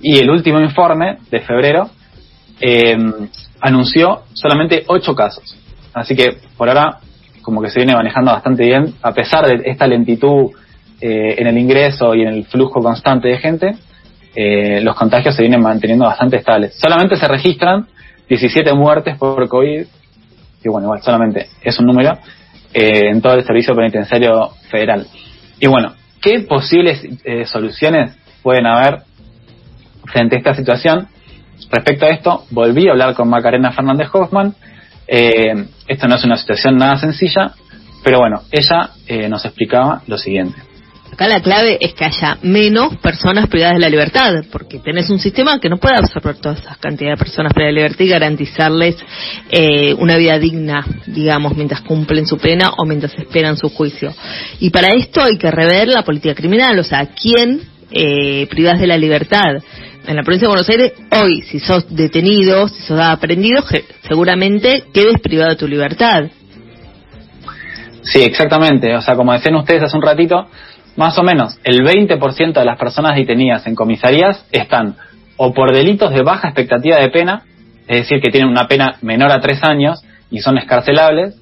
Y 0.00 0.18
el 0.18 0.30
último 0.30 0.60
informe 0.60 1.18
de 1.30 1.40
febrero 1.40 1.90
eh, 2.60 2.96
anunció 3.60 4.22
solamente 4.34 4.84
ocho 4.86 5.14
casos. 5.14 5.56
Así 5.92 6.14
que 6.14 6.38
por 6.56 6.68
ahora 6.68 6.98
como 7.42 7.62
que 7.62 7.70
se 7.70 7.78
viene 7.78 7.94
manejando 7.94 8.30
bastante 8.30 8.64
bien, 8.64 8.94
a 9.00 9.12
pesar 9.12 9.46
de 9.46 9.70
esta 9.70 9.86
lentitud 9.86 10.50
eh, 11.00 11.36
en 11.38 11.46
el 11.46 11.56
ingreso 11.56 12.14
y 12.14 12.20
en 12.20 12.28
el 12.28 12.44
flujo 12.44 12.82
constante 12.82 13.28
de 13.28 13.38
gente, 13.38 13.76
eh, 14.34 14.80
los 14.82 14.94
contagios 14.94 15.34
se 15.34 15.42
vienen 15.42 15.60
manteniendo 15.60 16.04
bastante 16.04 16.36
estables. 16.36 16.74
Solamente 16.78 17.16
se 17.16 17.26
registran 17.28 17.86
17 18.28 18.72
muertes 18.74 19.16
por 19.16 19.48
COVID, 19.48 19.86
que 20.62 20.68
bueno, 20.68 20.86
igual 20.86 21.02
solamente 21.02 21.46
es 21.62 21.78
un 21.78 21.86
número, 21.86 22.18
eh, 22.74 23.10
en 23.10 23.20
todo 23.22 23.34
el 23.34 23.44
servicio 23.44 23.74
penitenciario 23.74 24.50
federal. 24.70 25.06
Y 25.60 25.66
bueno, 25.66 25.94
¿qué 26.20 26.40
posibles 26.40 27.06
soluciones 27.46 28.16
pueden 28.42 28.66
haber 28.66 29.02
frente 30.04 30.36
a 30.36 30.38
esta 30.38 30.54
situación? 30.54 31.08
Respecto 31.70 32.06
a 32.06 32.08
esto, 32.08 32.44
volví 32.50 32.88
a 32.88 32.92
hablar 32.92 33.14
con 33.14 33.28
Macarena 33.28 33.72
Fernández 33.72 34.08
Hoffman. 34.12 34.54
Eh, 35.06 35.66
esto 35.86 36.06
no 36.06 36.16
es 36.16 36.24
una 36.24 36.36
situación 36.36 36.76
nada 36.76 36.96
sencilla, 36.98 37.52
pero 38.04 38.18
bueno, 38.18 38.42
ella 38.50 38.90
eh, 39.06 39.28
nos 39.28 39.44
explicaba 39.44 40.02
lo 40.06 40.16
siguiente. 40.16 40.56
Acá 41.18 41.26
la 41.26 41.42
clave 41.42 41.78
es 41.80 41.94
que 41.94 42.04
haya 42.04 42.38
menos 42.42 42.96
personas 42.98 43.48
privadas 43.48 43.74
de 43.74 43.80
la 43.80 43.88
libertad, 43.88 44.34
porque 44.52 44.78
tenés 44.78 45.10
un 45.10 45.18
sistema 45.18 45.58
que 45.58 45.68
no 45.68 45.78
puede 45.78 45.96
absorber 45.96 46.36
toda 46.36 46.54
esa 46.54 46.76
cantidad 46.76 47.10
de 47.10 47.16
personas 47.16 47.52
privadas 47.52 47.74
de 47.74 47.80
la 47.80 47.86
libertad 47.86 48.04
y 48.04 48.08
garantizarles 48.08 48.96
eh, 49.50 49.94
una 49.94 50.16
vida 50.16 50.38
digna, 50.38 50.86
digamos, 51.08 51.56
mientras 51.56 51.80
cumplen 51.80 52.24
su 52.24 52.38
pena 52.38 52.70
o 52.78 52.86
mientras 52.86 53.14
esperan 53.18 53.56
su 53.56 53.68
juicio. 53.68 54.14
Y 54.60 54.70
para 54.70 54.94
esto 54.94 55.20
hay 55.20 55.36
que 55.38 55.50
rever 55.50 55.88
la 55.88 56.04
política 56.04 56.36
criminal, 56.36 56.78
o 56.78 56.84
sea, 56.84 57.08
¿quién 57.20 57.62
eh, 57.90 58.46
privas 58.48 58.78
de 58.78 58.86
la 58.86 58.96
libertad? 58.96 59.60
en 60.06 60.16
la 60.16 60.22
provincia 60.22 60.46
de 60.46 60.50
Buenos 60.50 60.68
Aires, 60.68 60.92
hoy, 61.10 61.42
si 61.42 61.58
sos 61.58 61.84
detenido, 61.94 62.68
si 62.68 62.80
sos 62.82 63.00
aprendido, 63.00 63.64
seguramente 64.06 64.84
quedes 64.94 65.18
privado 65.20 65.50
de 65.50 65.56
tu 65.56 65.66
libertad. 65.66 66.30
Sí, 68.04 68.22
exactamente. 68.22 68.94
O 68.94 69.02
sea, 69.02 69.16
como 69.16 69.32
decían 69.32 69.56
ustedes 69.56 69.82
hace 69.82 69.96
un 69.96 70.02
ratito, 70.02 70.48
más 70.98 71.16
o 71.16 71.22
menos 71.22 71.56
el 71.62 71.84
20% 71.84 72.52
de 72.54 72.64
las 72.64 72.76
personas 72.76 73.14
detenidas 73.14 73.64
en 73.68 73.76
comisarías 73.76 74.44
están 74.50 74.96
o 75.36 75.54
por 75.54 75.72
delitos 75.72 76.10
de 76.10 76.22
baja 76.22 76.48
expectativa 76.48 76.96
de 76.96 77.08
pena, 77.08 77.44
es 77.86 77.98
decir, 77.98 78.20
que 78.20 78.32
tienen 78.32 78.50
una 78.50 78.66
pena 78.66 78.96
menor 79.00 79.30
a 79.30 79.40
tres 79.40 79.62
años 79.62 80.02
y 80.28 80.40
son 80.40 80.58
escarcelables, 80.58 81.36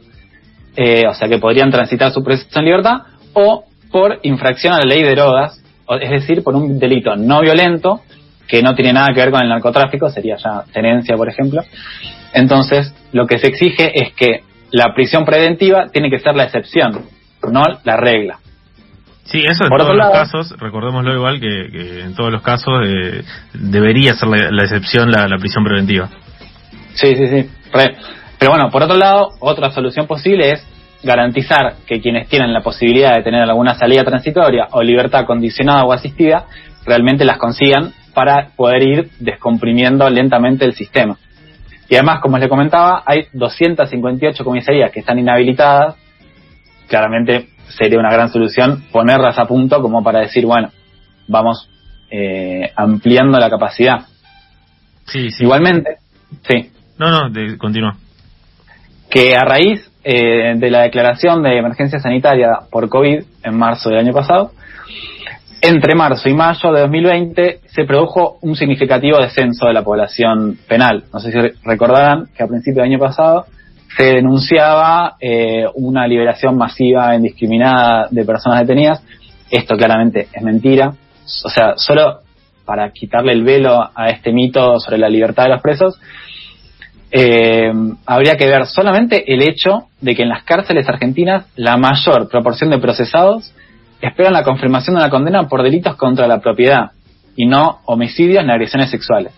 eh, 0.77 1.05
o 1.09 1.15
sea 1.15 1.27
que 1.27 1.39
podrían 1.39 1.71
transitar 1.71 2.13
su 2.13 2.23
proceso 2.23 2.59
en 2.59 2.67
libertad, 2.67 2.99
o 3.33 3.65
por 3.91 4.21
infracción 4.25 4.75
a 4.75 4.79
la 4.81 4.85
ley 4.85 5.03
de 5.03 5.13
drogas, 5.13 5.59
es 6.03 6.11
decir, 6.11 6.45
por 6.45 6.55
un 6.55 6.79
delito 6.79 7.17
no 7.17 7.41
violento 7.41 8.03
que 8.47 8.61
no 8.61 8.75
tiene 8.75 8.93
nada 8.93 9.09
que 9.15 9.21
ver 9.21 9.31
con 9.31 9.43
el 9.43 9.49
narcotráfico, 9.49 10.11
sería 10.11 10.37
ya 10.37 10.65
tenencia, 10.71 11.17
por 11.17 11.31
ejemplo. 11.31 11.63
Entonces, 12.35 12.95
lo 13.13 13.27
que 13.27 13.39
se 13.39 13.47
exige 13.47 13.91
es 13.95 14.13
que 14.13 14.43
la 14.71 14.93
prisión 14.95 15.25
preventiva 15.25 15.87
tiene 15.91 16.11
que 16.11 16.19
ser 16.19 16.37
la 16.37 16.45
excepción, 16.45 17.07
no 17.51 17.63
la 17.85 17.97
regla. 17.97 18.41
Sí, 19.27 19.43
eso 19.45 19.65
en 19.65 19.77
todos 19.77 19.97
los 19.97 20.11
casos, 20.11 20.55
recordémoslo 20.59 21.15
igual 21.15 21.41
que, 21.41 22.03
en 22.03 22.15
todos 22.15 22.31
los 22.31 22.43
casos 22.43 22.87
eh, 22.87 23.25
debería 23.55 24.15
ser 24.15 24.29
la, 24.29 24.63
excepción 24.63 25.11
la, 25.11 25.37
prisión 25.39 25.65
preventiva. 25.65 26.09
Sí, 26.95 27.15
sí, 27.17 27.27
sí. 27.27 27.51
Pero 27.73 28.53
bueno, 28.53 28.71
por 28.71 28.83
otro 28.83 28.97
lado, 28.97 29.31
otra 29.41 29.71
solución 29.71 30.07
posible 30.07 30.51
es 30.53 30.67
garantizar 31.03 31.75
que 31.87 32.01
quienes 32.01 32.29
tienen 32.29 32.53
la 32.53 32.61
posibilidad 32.61 33.15
de 33.15 33.23
tener 33.23 33.43
alguna 33.43 33.75
salida 33.75 34.05
transitoria 34.05 34.69
o 34.73 34.83
libertad 34.83 35.27
condicionada 35.27 35.85
o 35.85 35.93
asistida 35.93 36.47
realmente 36.85 37.25
las 37.25 37.39
consigan 37.39 37.93
para 38.15 38.51
poder 38.57 38.83
ir 38.83 39.11
descomprimiendo 39.19 40.09
lentamente 40.09 40.65
el 40.65 40.75
sistema. 40.75 41.19
Y 41.89 41.97
además, 41.97 42.21
como 42.21 42.39
les 42.39 42.49
comentaba, 42.49 43.03
hay 43.05 43.27
258 43.33 44.45
comisarías 44.45 44.91
que 44.91 45.01
están 45.01 45.19
inhabilitadas. 45.19 45.97
Claramente 46.89 47.49
sería 47.69 47.99
una 47.99 48.13
gran 48.13 48.31
solución 48.31 48.85
ponerlas 48.93 49.39
a 49.39 49.47
punto 49.47 49.81
como 49.81 50.03
para 50.03 50.21
decir, 50.21 50.47
bueno, 50.47 50.71
vamos 51.29 51.69
eh, 52.11 52.73
ampliando 52.77 53.39
la 53.39 53.51
capacidad. 53.51 54.07
Sí, 55.07 55.31
sí. 55.31 55.45
Igualmente, 55.45 55.99
sí. 56.49 56.71
No, 56.99 57.11
no, 57.11 57.59
continúa. 57.59 57.97
Que 59.11 59.35
a 59.37 59.45
raíz 59.45 59.91
eh, 60.03 60.55
de 60.57 60.71
la 60.71 60.83
declaración 60.83 61.43
de 61.43 61.59
emergencia 61.59 61.99
sanitaria 61.99 62.61
por 62.71 62.89
COVID 62.89 63.23
en 63.43 63.59
marzo 63.59 63.91
del 63.91 63.99
año 63.99 64.13
pasado, 64.13 64.53
entre 65.61 65.95
marzo 65.95 66.29
y 66.29 66.35
mayo 66.35 66.73
de 66.73 66.81
2020 66.83 67.61
se 67.67 67.85
produjo 67.85 68.39
un 68.43 68.57
significativo 68.57 69.19
descenso 69.19 69.67
de 69.67 69.73
la 69.73 69.83
población 69.83 70.59
penal. 70.69 71.05
No 71.13 71.21
sé 71.21 71.33
si 71.33 71.39
recordarán 71.65 72.27
que 72.37 72.43
a 72.43 72.47
principios 72.47 72.85
del 72.85 72.93
año 72.93 72.99
pasado 72.99 73.47
se 73.97 74.05
denunciaba 74.05 75.17
eh, 75.21 75.65
una 75.75 76.07
liberación 76.07 76.57
masiva 76.57 77.13
e 77.13 77.17
indiscriminada 77.17 78.09
de 78.11 78.25
personas 78.25 78.61
detenidas. 78.61 79.03
Esto 79.51 79.77
claramente 79.77 80.29
es 80.33 80.43
mentira. 80.43 80.93
O 81.45 81.49
sea, 81.49 81.75
solo 81.77 82.21
para 82.65 82.91
quitarle 82.91 83.33
el 83.33 83.43
velo 83.43 83.91
a 83.95 84.09
este 84.09 84.33
mito 84.33 84.79
sobre 84.81 84.99
la 84.99 85.09
libertad 85.09 85.45
de 85.45 85.51
los 85.51 85.63
presos, 85.63 85.99
eh, 87.11 87.73
habría 88.05 88.35
que 88.37 88.47
ver 88.47 88.67
solamente 88.67 89.33
el 89.33 89.41
hecho 89.41 89.85
de 90.01 90.15
que 90.15 90.25
en 90.25 90.29
las 90.29 90.43
cárceles 90.43 90.89
argentinas 90.89 91.47
la 91.55 91.77
mayor 91.77 92.29
proporción 92.29 92.71
de 92.71 92.79
procesados 92.79 93.55
esperan 94.01 94.35
la 94.35 94.43
confirmación 94.43 94.97
de 94.97 95.03
una 95.03 95.11
condena 95.11 95.49
por 95.49 95.63
delitos 95.63 95.97
contra 95.97 96.27
la 96.27 96.41
propiedad 96.41 96.91
y 97.37 97.47
no 97.47 97.81
homicidios 97.87 98.45
ni 98.45 98.51
agresiones 98.51 98.91
sexuales. 98.91 99.33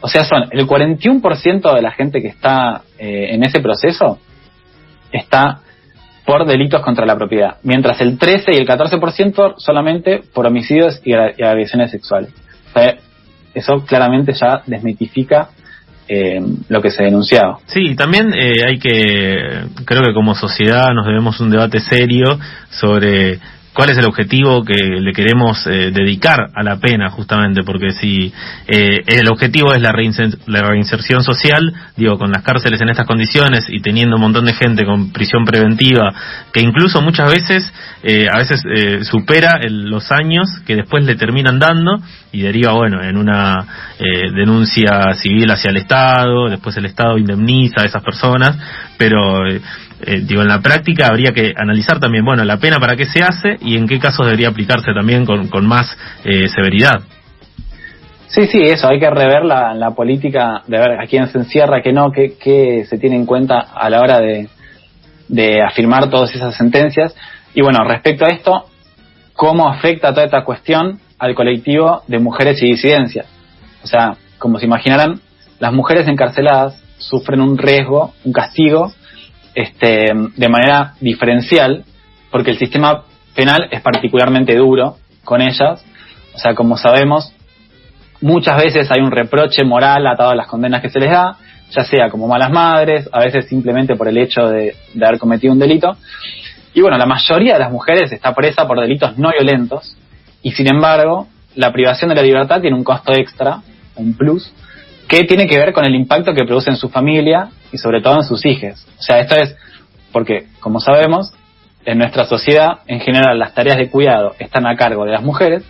O 0.00 0.08
sea, 0.08 0.24
son 0.24 0.44
el 0.50 0.66
41% 0.66 1.74
de 1.74 1.82
la 1.82 1.92
gente 1.92 2.22
que 2.22 2.28
está 2.28 2.82
eh, 2.98 3.34
en 3.34 3.44
ese 3.44 3.60
proceso 3.60 4.18
está 5.12 5.60
por 6.24 6.46
delitos 6.46 6.82
contra 6.82 7.06
la 7.06 7.16
propiedad, 7.16 7.56
mientras 7.62 8.00
el 8.00 8.16
13 8.18 8.52
y 8.52 8.56
el 8.56 8.66
14% 8.66 9.54
solamente 9.58 10.22
por 10.32 10.46
homicidios 10.46 11.00
y, 11.04 11.12
agresiones 11.12 11.90
sexuales. 11.90 12.32
eso 13.52 13.84
claramente 13.84 14.32
ya 14.32 14.62
desmitifica 14.66 15.48
eh, 16.08 16.40
lo 16.68 16.82
que 16.82 16.90
se 16.90 17.04
denunciaba. 17.04 17.58
Sí, 17.66 17.94
también 17.94 18.32
eh, 18.32 18.64
hay 18.66 18.78
que, 18.78 19.64
creo 19.84 20.02
que 20.02 20.14
como 20.14 20.34
sociedad 20.34 20.92
nos 20.94 21.06
debemos 21.06 21.40
un 21.40 21.50
debate 21.50 21.80
serio 21.80 22.38
sobre 22.68 23.38
cuál 23.72 23.90
es 23.90 23.98
el 23.98 24.06
objetivo 24.06 24.64
que 24.64 24.74
le 24.74 25.12
queremos 25.12 25.66
eh, 25.66 25.90
dedicar 25.92 26.50
a 26.54 26.62
la 26.62 26.78
pena 26.78 27.10
justamente 27.10 27.62
porque 27.62 27.92
si 27.92 28.32
eh, 28.66 29.02
el 29.06 29.28
objetivo 29.28 29.72
es 29.72 29.80
la, 29.80 29.92
reinserción 29.92 31.22
social 31.22 31.72
digo 31.96 32.18
con 32.18 32.30
las 32.30 32.42
cárceles 32.42 32.80
en 32.80 32.90
estas 32.90 33.06
condiciones 33.06 33.66
y 33.68 33.80
teniendo 33.80 34.16
un 34.16 34.22
montón 34.22 34.44
de 34.44 34.54
gente 34.54 34.84
con 34.84 35.12
prisión 35.12 35.44
preventiva 35.44 36.12
que 36.52 36.60
incluso 36.60 37.00
muchas 37.00 37.30
veces 37.30 37.72
eh, 38.02 38.28
a 38.28 38.38
veces 38.38 38.60
supera 39.06 39.60
los 39.68 40.10
años 40.10 40.48
que 40.66 40.74
después 40.74 41.04
le 41.04 41.14
terminan 41.14 41.58
dando 41.58 42.00
y 42.32 42.42
deriva 42.42 42.72
bueno 42.72 43.02
en 43.02 43.16
una 43.16 43.66
denuncia 44.34 45.14
civil 45.14 45.50
hacia 45.50 45.70
el 45.70 45.76
Estado 45.76 46.48
después 46.48 46.76
el 46.76 46.86
Estado 46.86 47.18
indemniza 47.18 47.82
a 47.82 47.84
esas 47.84 48.02
personas 48.02 48.56
pero 48.98 49.44
eh, 50.02 50.20
digo, 50.22 50.42
en 50.42 50.48
la 50.48 50.60
práctica 50.60 51.08
habría 51.08 51.32
que 51.32 51.52
analizar 51.56 51.98
también, 52.00 52.24
bueno, 52.24 52.44
la 52.44 52.58
pena 52.58 52.78
para 52.78 52.96
qué 52.96 53.04
se 53.04 53.22
hace 53.22 53.58
y 53.60 53.76
en 53.76 53.86
qué 53.86 53.98
casos 53.98 54.26
debería 54.26 54.48
aplicarse 54.48 54.92
también 54.94 55.24
con, 55.24 55.48
con 55.48 55.66
más 55.66 55.96
eh, 56.24 56.48
severidad. 56.48 57.00
Sí, 58.28 58.46
sí, 58.46 58.62
eso, 58.62 58.88
hay 58.88 59.00
que 59.00 59.10
rever 59.10 59.44
la, 59.44 59.74
la 59.74 59.90
política 59.90 60.62
de 60.66 60.78
ver 60.78 61.00
a 61.00 61.06
quién 61.06 61.26
se 61.28 61.38
encierra, 61.38 61.82
qué 61.82 61.92
no, 61.92 62.12
qué, 62.12 62.34
qué 62.40 62.84
se 62.88 62.96
tiene 62.96 63.16
en 63.16 63.26
cuenta 63.26 63.58
a 63.74 63.90
la 63.90 64.00
hora 64.00 64.20
de, 64.20 64.48
de 65.28 65.62
afirmar 65.62 66.08
todas 66.08 66.34
esas 66.34 66.54
sentencias. 66.54 67.14
Y 67.54 67.62
bueno, 67.62 67.82
respecto 67.84 68.24
a 68.24 68.28
esto, 68.28 68.66
¿cómo 69.34 69.68
afecta 69.68 70.14
toda 70.14 70.26
esta 70.26 70.44
cuestión 70.44 71.00
al 71.18 71.34
colectivo 71.34 72.02
de 72.06 72.20
mujeres 72.20 72.62
y 72.62 72.66
disidencias? 72.66 73.26
O 73.82 73.88
sea, 73.88 74.16
como 74.38 74.58
se 74.58 74.66
imaginarán, 74.66 75.20
las 75.58 75.72
mujeres 75.72 76.06
encarceladas 76.06 76.80
sufren 76.98 77.40
un 77.40 77.58
riesgo, 77.58 78.14
un 78.24 78.32
castigo 78.32 78.92
este, 79.54 80.06
de 80.36 80.48
manera 80.48 80.94
diferencial, 81.00 81.84
porque 82.30 82.52
el 82.52 82.58
sistema 82.58 83.04
penal 83.34 83.68
es 83.70 83.80
particularmente 83.80 84.56
duro 84.56 84.96
con 85.24 85.40
ellas. 85.40 85.84
O 86.34 86.38
sea, 86.38 86.54
como 86.54 86.76
sabemos, 86.76 87.32
muchas 88.20 88.56
veces 88.62 88.90
hay 88.90 89.00
un 89.00 89.10
reproche 89.10 89.64
moral 89.64 90.06
atado 90.06 90.30
a 90.30 90.34
las 90.34 90.46
condenas 90.46 90.82
que 90.82 90.90
se 90.90 91.00
les 91.00 91.10
da, 91.10 91.36
ya 91.70 91.84
sea 91.84 92.10
como 92.10 92.26
malas 92.26 92.50
madres, 92.50 93.08
a 93.12 93.20
veces 93.20 93.46
simplemente 93.46 93.96
por 93.96 94.08
el 94.08 94.18
hecho 94.18 94.48
de, 94.48 94.74
haber 95.02 95.18
cometido 95.18 95.52
un 95.52 95.58
delito. 95.58 95.96
Y 96.74 96.80
bueno, 96.80 96.98
la 96.98 97.06
mayoría 97.06 97.54
de 97.54 97.60
las 97.60 97.72
mujeres 97.72 98.12
está 98.12 98.34
presa 98.34 98.66
por 98.66 98.80
delitos 98.80 99.18
no 99.18 99.30
violentos 99.30 99.96
y 100.42 100.52
sin 100.52 100.68
embargo, 100.68 101.28
la 101.54 101.72
privación 101.72 102.10
de 102.10 102.14
la 102.14 102.22
libertad 102.22 102.60
tiene 102.60 102.76
un 102.76 102.84
costo 102.84 103.12
extra, 103.12 103.60
un 103.96 104.14
plus, 104.14 104.52
que 105.10 105.24
tiene 105.24 105.48
que 105.48 105.58
ver 105.58 105.72
con 105.72 105.84
el 105.84 105.96
impacto 105.96 106.32
que 106.32 106.44
produce 106.44 106.70
en 106.70 106.76
su 106.76 106.88
familia 106.88 107.48
y 107.72 107.78
sobre 107.78 108.00
todo 108.00 108.14
en 108.18 108.22
sus 108.22 108.46
hijos. 108.46 108.86
O 108.96 109.02
sea, 109.02 109.18
esto 109.18 109.34
es 109.34 109.56
porque, 110.12 110.46
como 110.60 110.78
sabemos, 110.78 111.32
en 111.84 111.98
nuestra 111.98 112.26
sociedad, 112.26 112.78
en 112.86 113.00
general, 113.00 113.36
las 113.36 113.52
tareas 113.52 113.76
de 113.76 113.90
cuidado 113.90 114.36
están 114.38 114.68
a 114.68 114.76
cargo 114.76 115.04
de 115.04 115.10
las 115.10 115.24
mujeres, 115.24 115.64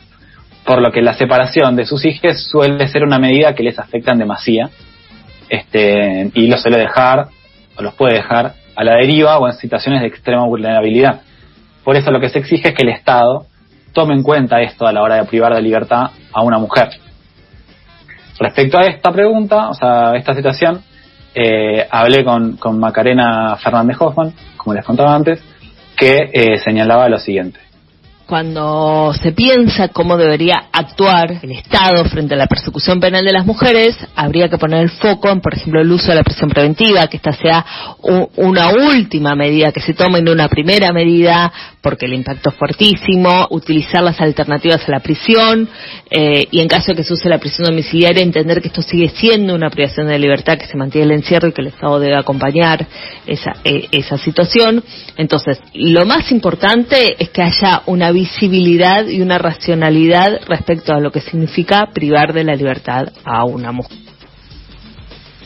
por 0.66 0.82
lo 0.82 0.92
que 0.92 1.00
la 1.00 1.14
separación 1.14 1.74
de 1.74 1.86
sus 1.86 2.04
hijos 2.04 2.38
suele 2.50 2.86
ser 2.88 3.02
una 3.02 3.18
medida 3.18 3.54
que 3.54 3.62
les 3.62 3.78
afecta 3.78 4.12
en 4.12 4.18
demasía 4.18 4.68
este, 5.48 6.30
y 6.34 6.46
los 6.46 6.60
suele 6.60 6.76
dejar, 6.76 7.28
o 7.78 7.82
los 7.82 7.94
puede 7.94 8.16
dejar, 8.16 8.52
a 8.76 8.84
la 8.84 8.96
deriva 8.96 9.38
o 9.38 9.48
en 9.48 9.54
situaciones 9.54 10.02
de 10.02 10.08
extrema 10.08 10.44
vulnerabilidad. 10.44 11.22
Por 11.82 11.96
eso 11.96 12.10
lo 12.10 12.20
que 12.20 12.28
se 12.28 12.40
exige 12.40 12.68
es 12.68 12.74
que 12.74 12.82
el 12.82 12.90
Estado 12.90 13.46
tome 13.94 14.12
en 14.12 14.22
cuenta 14.22 14.60
esto 14.60 14.86
a 14.86 14.92
la 14.92 15.02
hora 15.02 15.14
de 15.14 15.24
privar 15.24 15.54
de 15.54 15.62
libertad 15.62 16.10
a 16.30 16.42
una 16.42 16.58
mujer. 16.58 16.90
Respecto 18.40 18.78
a 18.78 18.86
esta 18.86 19.12
pregunta, 19.12 19.68
o 19.68 19.74
sea, 19.74 20.16
esta 20.16 20.34
situación, 20.34 20.82
eh, 21.34 21.86
hablé 21.90 22.24
con, 22.24 22.56
con, 22.56 22.80
Macarena 22.80 23.56
Fernández 23.56 23.96
Hoffman, 24.00 24.32
como 24.56 24.74
les 24.74 24.84
contaba 24.84 25.14
antes, 25.14 25.40
que 25.96 26.30
eh, 26.32 26.58
señalaba 26.58 27.08
lo 27.08 27.18
siguiente 27.18 27.69
cuando 28.30 29.12
se 29.20 29.32
piensa 29.32 29.88
cómo 29.88 30.16
debería 30.16 30.68
actuar 30.72 31.40
el 31.42 31.50
Estado 31.50 32.04
frente 32.04 32.34
a 32.34 32.36
la 32.36 32.46
persecución 32.46 33.00
penal 33.00 33.24
de 33.24 33.32
las 33.32 33.44
mujeres, 33.44 33.96
habría 34.14 34.48
que 34.48 34.56
poner 34.56 34.82
el 34.82 34.90
foco 34.90 35.30
en, 35.30 35.40
por 35.40 35.52
ejemplo, 35.52 35.80
el 35.80 35.90
uso 35.90 36.06
de 36.06 36.14
la 36.14 36.22
prisión 36.22 36.48
preventiva, 36.48 37.08
que 37.08 37.16
esta 37.16 37.32
sea 37.32 37.66
una 38.36 38.68
última 38.68 39.34
medida 39.34 39.72
que 39.72 39.80
se 39.80 39.94
tome, 39.94 40.20
en 40.20 40.28
una 40.28 40.48
primera 40.48 40.92
medida, 40.92 41.52
porque 41.82 42.06
el 42.06 42.14
impacto 42.14 42.50
es 42.50 42.54
fuertísimo, 42.54 43.48
utilizar 43.50 44.00
las 44.04 44.20
alternativas 44.20 44.88
a 44.88 44.92
la 44.92 45.00
prisión, 45.00 45.68
eh, 46.08 46.46
y 46.52 46.60
en 46.60 46.68
caso 46.68 46.92
de 46.92 46.98
que 46.98 47.04
se 47.04 47.14
use 47.14 47.28
la 47.28 47.38
prisión 47.38 47.66
domiciliaria, 47.66 48.22
entender 48.22 48.62
que 48.62 48.68
esto 48.68 48.82
sigue 48.82 49.08
siendo 49.08 49.56
una 49.56 49.70
privación 49.70 50.06
de 50.06 50.20
libertad, 50.20 50.56
que 50.56 50.66
se 50.66 50.76
mantiene 50.76 51.06
el 51.06 51.18
encierro 51.18 51.48
y 51.48 51.52
que 51.52 51.62
el 51.62 51.68
Estado 51.68 51.98
debe 51.98 52.16
acompañar 52.16 52.86
esa, 53.26 53.54
eh, 53.64 53.88
esa 53.90 54.18
situación. 54.18 54.84
Entonces, 55.16 55.58
lo 55.74 56.06
más 56.06 56.30
importante 56.30 57.16
es 57.18 57.30
que 57.30 57.42
haya 57.42 57.82
una 57.86 58.12
visibilidad 58.20 59.06
y 59.06 59.22
una 59.22 59.38
racionalidad 59.38 60.40
respecto 60.46 60.92
a 60.92 61.00
lo 61.00 61.10
que 61.10 61.20
significa 61.20 61.88
privar 61.94 62.32
de 62.34 62.44
la 62.44 62.54
libertad 62.54 63.08
a 63.24 63.44
una 63.44 63.72
mujer. 63.72 63.98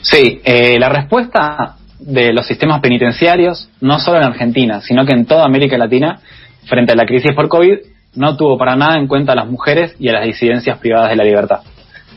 Sí, 0.03 0.41
eh, 0.45 0.77
la 0.79 0.89
respuesta 0.89 1.77
de 2.01 2.33
los 2.33 2.47
sistemas 2.47 2.81
penitenciarios, 2.81 3.71
no 3.81 3.99
solo 4.01 4.19
en 4.19 4.25
Argentina, 4.25 4.81
sino 4.81 5.07
que 5.07 5.13
en 5.13 5.25
toda 5.25 5.45
América 5.45 5.79
Latina, 5.79 6.19
frente 6.67 6.93
a 6.93 6.97
la 6.97 7.07
crisis 7.07 7.33
por 7.35 7.49
COVID, 7.49 7.79
no 8.17 8.37
tuvo 8.37 8.59
para 8.59 8.77
nada 8.77 8.99
en 8.99 9.07
cuenta 9.07 9.33
a 9.33 9.37
las 9.37 9.49
mujeres 9.49 9.95
y 9.99 10.09
a 10.09 10.13
las 10.13 10.27
disidencias 10.27 10.79
privadas 10.79 11.11
de 11.11 11.17
la 11.17 11.25
libertad. 11.25 11.61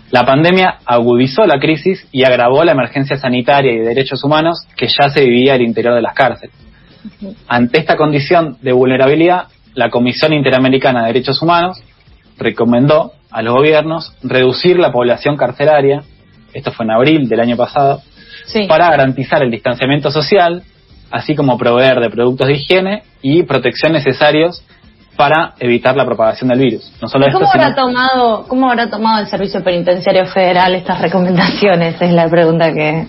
La 0.10 0.26
pandemia 0.26 0.80
agudizó 0.86 1.46
la 1.46 1.60
crisis 1.60 2.08
y 2.12 2.24
agravó 2.24 2.64
la 2.64 2.72
emergencia 2.72 3.18
sanitaria 3.18 3.74
y 3.74 3.80
de 3.80 3.90
derechos 3.90 4.24
humanos 4.24 4.66
que 4.76 4.88
ya 4.88 5.10
se 5.10 5.22
vivía 5.24 5.54
al 5.54 5.62
interior 5.62 5.94
de 5.96 6.02
las 6.02 6.14
cárceles. 6.14 6.56
Ante 7.48 7.80
esta 7.80 7.96
condición 7.96 8.58
de 8.62 8.72
vulnerabilidad, 8.72 9.48
la 9.74 9.90
Comisión 9.90 10.34
Interamericana 10.34 11.02
de 11.02 11.08
Derechos 11.08 11.42
Humanos 11.42 11.82
recomendó 12.38 13.14
a 13.32 13.42
los 13.42 13.54
gobiernos 13.54 14.14
reducir 14.24 14.78
la 14.80 14.92
población 14.92 15.38
carcelaria, 15.38 16.04
esto 16.54 16.72
fue 16.72 16.86
en 16.86 16.92
abril 16.92 17.30
del 17.30 17.40
año 17.40 17.58
pasado, 17.58 18.02
para 18.68 18.90
garantizar 18.90 19.44
el 19.44 19.52
distanciamiento 19.52 20.12
social, 20.12 20.64
así 21.12 21.36
como 21.36 21.58
proveer 21.58 22.00
de 22.00 22.10
productos 22.10 22.48
de 22.48 22.54
higiene 22.54 23.04
y 23.22 23.44
protección 23.44 23.94
necesarios 23.94 24.64
para 25.18 25.56
evitar 25.60 25.96
la 25.96 26.06
propagación 26.06 26.50
del 26.50 26.60
virus. 26.60 26.92
No 27.02 27.08
solo 27.08 27.26
¿Cómo, 27.34 27.50
habrá 27.52 27.74
tomado, 27.74 28.46
¿Cómo 28.48 28.70
habrá 28.70 28.90
tomado 28.90 29.20
el 29.20 29.28
Servicio 29.28 29.64
Penitenciario 29.64 30.28
Federal 30.28 30.76
estas 30.76 31.02
recomendaciones? 31.02 32.00
Es 32.00 32.12
la 32.12 32.30
pregunta 32.30 32.72
que, 32.72 33.08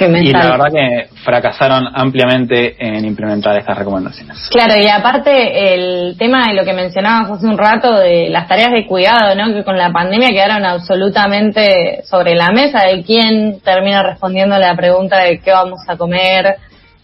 y 0.00 0.32
la 0.32 0.50
verdad 0.50 0.72
que 0.72 1.08
fracasaron 1.24 1.88
ampliamente 1.92 2.76
en 2.78 3.04
implementar 3.04 3.58
estas 3.58 3.78
recomendaciones. 3.78 4.48
Claro, 4.50 4.80
y 4.80 4.88
aparte 4.88 5.74
el 5.74 6.16
tema 6.18 6.46
de 6.48 6.54
lo 6.54 6.64
que 6.64 6.72
mencionabas 6.72 7.30
hace 7.30 7.46
un 7.46 7.58
rato 7.58 7.96
de 7.98 8.28
las 8.28 8.48
tareas 8.48 8.72
de 8.72 8.86
cuidado, 8.86 9.34
¿no? 9.34 9.52
Que 9.52 9.64
con 9.64 9.76
la 9.76 9.92
pandemia 9.92 10.30
quedaron 10.30 10.64
absolutamente 10.64 12.02
sobre 12.04 12.34
la 12.34 12.50
mesa 12.50 12.84
de 12.86 13.02
quién 13.02 13.60
termina 13.60 14.02
respondiendo 14.02 14.58
la 14.58 14.76
pregunta 14.76 15.18
de 15.18 15.40
qué 15.40 15.50
vamos 15.50 15.80
a 15.88 15.96
comer, 15.96 16.56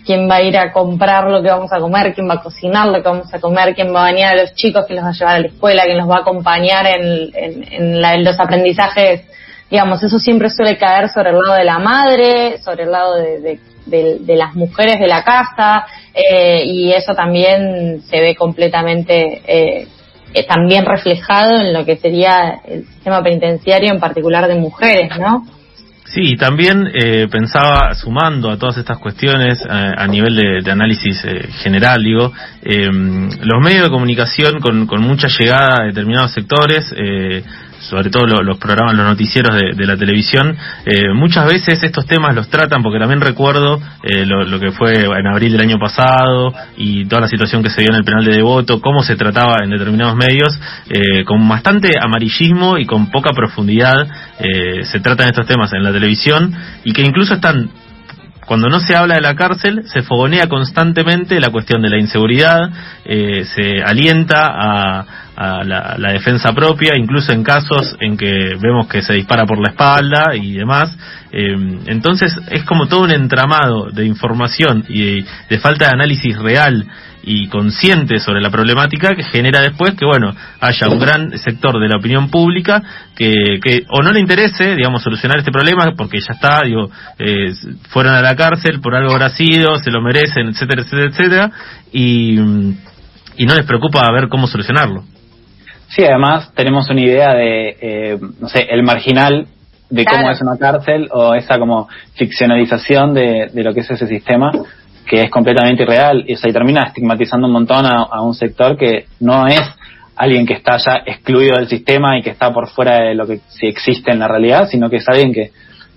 quién 0.05 0.29
va 0.29 0.37
a 0.37 0.43
ir 0.43 0.57
a 0.57 0.73
comprar 0.73 1.25
lo 1.25 1.43
que 1.43 1.49
vamos 1.49 1.73
a 1.73 1.81
comer, 1.81 2.15
quién 2.15 2.29
va 2.29 2.35
a 2.35 2.43
cocinar 2.43 2.89
lo 2.89 3.03
que 3.03 3.09
vamos 3.09 3.33
a 3.33 3.41
comer, 3.41 3.75
quién 3.75 3.95
va 3.95 4.01
a 4.01 4.13
bañar 4.13 4.37
a 4.37 4.43
los 4.43 4.55
chicos, 4.55 4.85
quién 4.87 4.97
los 4.97 5.07
va 5.07 5.11
a 5.11 5.13
llevar 5.13 5.37
a 5.37 5.41
la 5.41 5.47
escuela, 5.47 5.85
quién 5.85 5.99
los 5.99 6.09
va 6.09 6.17
a 6.17 6.21
acompañar 6.21 6.87
en, 6.87 7.31
en 7.35 8.25
los 8.25 8.39
aprendizajes 8.39 9.23
digamos, 9.75 10.01
eso 10.05 10.21
siempre 10.21 10.51
suele 10.51 10.79
caer 10.79 11.09
sobre 11.09 11.31
el 11.31 11.37
lado 11.37 11.55
de 11.55 11.65
la 11.65 11.81
madre, 11.81 12.59
sobre 12.59 12.85
el 12.85 12.93
lado 12.93 13.17
de, 13.17 14.37
las 14.37 14.55
mujeres 14.55 15.01
de 15.01 15.09
la 15.09 15.25
casa, 15.25 15.85
eh, 16.15 16.63
y 16.65 16.93
eso 16.93 17.13
también 17.13 18.01
se 18.09 18.21
ve 18.21 18.37
completamente 18.37 19.43
eh, 19.45 19.89
eh, 20.33 20.47
también 20.47 20.87
reflejado 20.87 21.61
en 21.61 21.73
lo 21.73 21.85
que 21.85 21.97
sería 21.97 22.61
el 22.65 22.87
sistema 22.87 23.21
penitenciario, 23.21 23.93
en 23.93 23.99
particular 23.99 24.47
de 24.47 24.55
mujeres, 24.55 25.11
¿no? 25.19 25.45
Sí, 26.05 26.37
también 26.37 26.93
pensaba, 27.29 27.95
sumando 27.95 28.51
a 28.51 28.59
todas 28.59 28.77
estas 28.77 28.99
cuestiones 28.99 29.59
a 29.69 30.07
nivel 30.07 30.63
de, 30.63 30.71
análisis 30.71 31.21
general, 31.63 32.05
digo, 32.05 32.31
los 32.63 33.61
medios 33.65 33.85
de 33.85 33.91
comunicación 33.91 34.61
con, 34.61 34.87
con 34.87 35.03
mucha 35.03 35.27
llegada 35.27 35.79
a 35.81 35.87
determinados 35.87 36.33
sectores, 36.33 36.95
sobre 37.89 38.11
todo 38.11 38.27
los 38.27 38.59
programas, 38.59 38.97
los 38.97 39.07
noticieros 39.07 39.55
de, 39.77 39.87
la 39.87 39.97
televisión, 39.97 40.57
eh, 40.87 41.13
muchas 41.15 41.47
veces 41.47 41.83
estos 41.83 42.07
temas 42.07 42.35
los 42.35 42.49
tratan, 42.49 42.83
porque 42.83 42.99
también 42.99 43.21
recuerdo 43.21 43.81
eh, 44.03 44.25
lo, 44.25 44.59
que 44.59 44.73
fue 44.73 45.05
en 45.05 45.27
abril 45.27 45.53
del 45.53 45.61
año 45.61 45.79
pasado 45.79 46.53
y 46.77 47.05
toda 47.07 47.23
la 47.23 47.29
situación 47.29 47.63
que 47.63 47.71
se 47.71 47.83
dio 47.83 47.91
en 47.91 47.97
el 47.97 48.05
penal 48.05 48.25
de 48.25 48.37
Devoto, 48.37 48.81
cómo 48.81 49.03
se 49.03 49.17
trataba 49.17 49.57
en 49.63 49.71
determinados 49.71 50.17
medios, 50.17 50.59
eh, 50.89 51.25
con 51.25 51.47
bastante 51.49 51.91
amarillismo 52.01 52.79
y 52.79 52.87
con 52.87 53.11
poca 53.11 53.31
profundidad 53.31 54.07
se 54.83 55.01
tratan 55.01 55.29
estos 55.29 55.47
temas 55.47 55.73
en 55.73 55.83
la 55.83 55.93
televisión 55.93 56.53
y 56.85 56.93
que 56.93 57.03
incluso 57.03 57.35
están 57.35 57.71
cuando 58.47 58.69
no 58.69 58.79
se 58.81 58.95
habla 58.95 59.15
de 59.15 59.23
la 59.23 59.35
cárcel, 59.35 59.85
se 59.87 60.03
fogonea 60.03 60.49
constantemente 60.49 61.41
la 61.41 61.51
cuestión 61.51 61.81
de 61.81 61.89
la 61.89 61.99
inseguridad, 61.99 62.71
se 63.05 63.83
alienta 63.83 64.45
a, 64.47 65.24
a 65.37 65.65
la, 65.65 66.13
defensa 66.13 66.53
propia, 66.53 66.97
incluso 66.97 67.33
en 67.33 67.43
casos 67.43 67.97
en 68.01 68.17
que 68.17 68.57
vemos 68.61 68.87
que 68.87 69.03
se 69.03 69.15
dispara 69.15 69.45
por 69.45 69.59
la 69.59 69.71
espalda 69.71 70.35
y 70.35 70.53
demás. 70.53 70.97
Eh, 71.33 71.57
entonces 71.87 72.37
es 72.51 72.65
como 72.65 72.87
todo 72.87 73.03
un 73.03 73.11
entramado 73.11 73.91
de 73.91 74.05
información 74.05 74.85
y 74.89 75.25
de, 75.49 75.59
falta 75.59 75.87
de 75.87 75.95
análisis 75.95 76.37
real 76.39 76.87
y 77.27 77.49
consciente 77.49 78.19
sobre 78.19 78.41
la 78.41 78.51
problemática 78.51 79.17
que 79.17 79.25
genera 79.25 79.61
después 79.61 79.95
que 79.95 80.05
bueno 80.05 80.31
haya 80.61 80.89
un 80.89 80.99
gran 80.99 81.37
sector 81.39 81.81
de 81.81 81.89
la 81.89 81.97
opinión 81.97 82.29
pública 82.29 82.83
que, 83.17 83.59
que 83.63 83.85
o 83.89 84.03
no 84.03 84.13
le 84.13 84.21
interese 84.21 84.77
digamos 84.77 85.03
solucionar 85.03 85.39
este 85.39 85.51
problema 85.51 85.87
porque 85.97 86.19
ya 86.21 86.35
está 86.35 86.61
digo 86.63 86.91
eh, 87.19 87.55
fueron 87.89 88.15
a 88.15 88.21
la 88.21 88.37
cárcel 88.37 88.79
por 88.83 88.95
algo 88.95 89.13
habrá 89.13 89.31
sido 89.31 89.79
se 89.79 89.91
lo 89.91 90.03
merecen 90.03 90.49
etcétera 90.49 90.83
etcétera 90.83 91.09
etcétera 91.09 91.51
y 91.93 92.39
y 93.37 93.47
no 93.47 93.55
les 93.55 93.65
preocupa 93.65 94.03
ver 94.13 94.29
cómo 94.29 94.47
solucionarlo 94.47 95.05
Sí, 95.95 96.03
además 96.05 96.53
tenemos 96.55 96.91
una 96.91 97.01
idea 97.01 97.35
de, 97.35 97.77
eh, 97.81 98.19
no 98.41 98.49
sé, 98.49 98.67
el 98.69 98.83
marginal 98.83 99.47
de 99.91 100.05
cómo 100.05 100.29
es 100.29 100.41
una 100.41 100.57
cárcel 100.59 101.09
o 101.13 101.35
esa 101.35 101.57
como 101.59 101.89
ficcionalización 102.15 103.15
de, 103.15 103.51
de, 103.53 103.63
lo 103.63 103.73
que 103.73 103.81
es 103.81 103.91
ese 103.91 104.09
sistema 104.09 104.51
que 105.07 105.23
es 105.23 105.31
completamente 105.31 105.85
irreal. 105.85 106.25
Y, 106.27 106.35
o 106.35 106.53
termina 106.53 106.83
estigmatizando 106.83 107.47
un 107.47 107.53
montón 107.53 107.87
a, 107.87 108.21
un 108.23 108.35
sector 108.35 108.77
que 108.77 109.07
no 109.21 109.47
es 109.47 109.63
alguien 110.17 110.47
que 110.47 110.55
está 110.55 110.79
ya 110.79 111.03
excluido 111.07 111.57
del 111.59 111.69
sistema 111.69 112.19
y 112.19 112.23
que 112.23 112.31
está 112.31 112.53
por 112.53 112.69
fuera 112.71 112.97
de 112.97 113.15
lo 113.15 113.27
que 113.27 113.41
sí 113.49 113.67
existe 113.67 114.11
en 114.11 114.19
la 114.19 114.27
realidad, 114.27 114.69
sino 114.69 114.91
que 114.91 114.97
es 114.97 115.09
alguien 115.09 115.33
que 115.33 115.53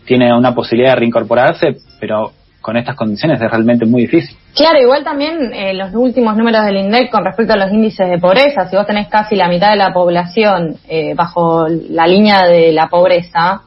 tiene 0.05 0.31
una 0.31 0.53
posibilidad 0.53 0.93
de 0.93 0.99
reincorporarse, 0.99 1.77
pero 1.99 2.33
con 2.67 2.75
estas 2.75 2.97
condiciones 2.97 3.41
es 3.41 3.49
realmente 3.49 3.85
muy 3.85 4.01
difícil. 4.01 4.35
Claro, 4.53 4.81
igual 4.81 5.01
también 5.01 5.53
eh, 5.53 5.73
los 5.73 5.95
últimos 5.95 6.35
números 6.35 6.65
del 6.65 6.75
INDEC 6.75 7.09
con 7.09 7.23
respecto 7.23 7.53
a 7.53 7.55
los 7.55 7.71
índices 7.71 8.09
de 8.09 8.17
pobreza, 8.17 8.67
si 8.67 8.75
vos 8.75 8.85
tenés 8.85 9.07
casi 9.07 9.37
la 9.37 9.47
mitad 9.47 9.69
de 9.69 9.77
la 9.77 9.93
población 9.93 10.75
eh, 10.89 11.13
bajo 11.15 11.65
la 11.69 12.05
línea 12.07 12.45
de 12.45 12.73
la 12.73 12.89
pobreza 12.89 13.61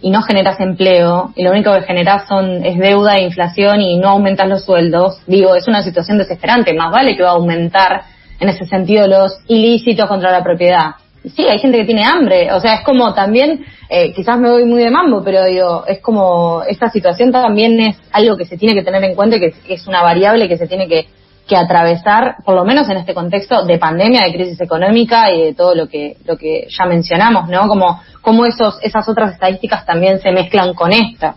y 0.00 0.10
no 0.10 0.22
generas 0.22 0.60
empleo 0.60 1.32
y 1.34 1.42
lo 1.42 1.50
único 1.50 1.72
que 1.72 1.82
generás 1.82 2.28
son 2.28 2.64
es 2.64 2.78
deuda 2.78 3.16
e 3.16 3.24
inflación 3.24 3.80
y 3.80 3.96
no 3.96 4.10
aumentas 4.10 4.48
los 4.48 4.64
sueldos, 4.64 5.20
digo, 5.26 5.56
es 5.56 5.66
una 5.66 5.82
situación 5.82 6.18
desesperante, 6.18 6.74
más 6.74 6.92
vale 6.92 7.16
que 7.16 7.24
va 7.24 7.30
a 7.30 7.32
aumentar 7.32 8.02
en 8.38 8.50
ese 8.50 8.66
sentido 8.66 9.08
los 9.08 9.36
ilícitos 9.48 10.06
contra 10.06 10.30
la 10.30 10.44
propiedad 10.44 10.94
sí, 11.24 11.46
hay 11.48 11.58
gente 11.58 11.78
que 11.78 11.84
tiene 11.84 12.04
hambre, 12.04 12.52
o 12.52 12.60
sea, 12.60 12.74
es 12.74 12.84
como 12.84 13.14
también, 13.14 13.64
eh, 13.88 14.12
quizás 14.12 14.38
me 14.38 14.50
voy 14.50 14.64
muy 14.64 14.82
de 14.82 14.90
mambo, 14.90 15.22
pero 15.24 15.44
digo, 15.44 15.84
es 15.86 16.00
como, 16.00 16.62
esta 16.68 16.90
situación 16.90 17.32
también 17.32 17.80
es 17.80 17.96
algo 18.12 18.36
que 18.36 18.44
se 18.44 18.56
tiene 18.56 18.74
que 18.74 18.82
tener 18.82 19.02
en 19.04 19.14
cuenta 19.14 19.36
y 19.36 19.40
que, 19.40 19.54
es 19.68 19.86
una 19.86 20.02
variable 20.02 20.48
que 20.48 20.58
se 20.58 20.66
tiene 20.66 20.86
que, 20.86 21.06
que 21.48 21.56
atravesar, 21.56 22.36
por 22.44 22.54
lo 22.54 22.64
menos 22.64 22.88
en 22.90 22.98
este 22.98 23.14
contexto 23.14 23.64
de 23.64 23.78
pandemia, 23.78 24.24
de 24.24 24.32
crisis 24.32 24.60
económica 24.60 25.30
y 25.32 25.42
de 25.42 25.54
todo 25.54 25.74
lo 25.74 25.88
que, 25.88 26.16
lo 26.26 26.36
que 26.36 26.66
ya 26.68 26.84
mencionamos, 26.86 27.48
¿no? 27.48 27.68
Como, 27.68 28.00
como 28.20 28.46
esos, 28.46 28.78
esas 28.82 29.08
otras 29.08 29.32
estadísticas 29.32 29.84
también 29.86 30.20
se 30.20 30.30
mezclan 30.30 30.74
con 30.74 30.92
esta. 30.92 31.36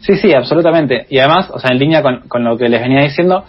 Sí, 0.00 0.16
sí, 0.16 0.32
absolutamente. 0.34 1.06
Y 1.08 1.18
además, 1.18 1.50
o 1.50 1.58
sea, 1.58 1.70
en 1.72 1.78
línea 1.78 2.02
con, 2.02 2.28
con 2.28 2.44
lo 2.44 2.56
que 2.56 2.68
les 2.68 2.80
venía 2.80 3.02
diciendo, 3.02 3.44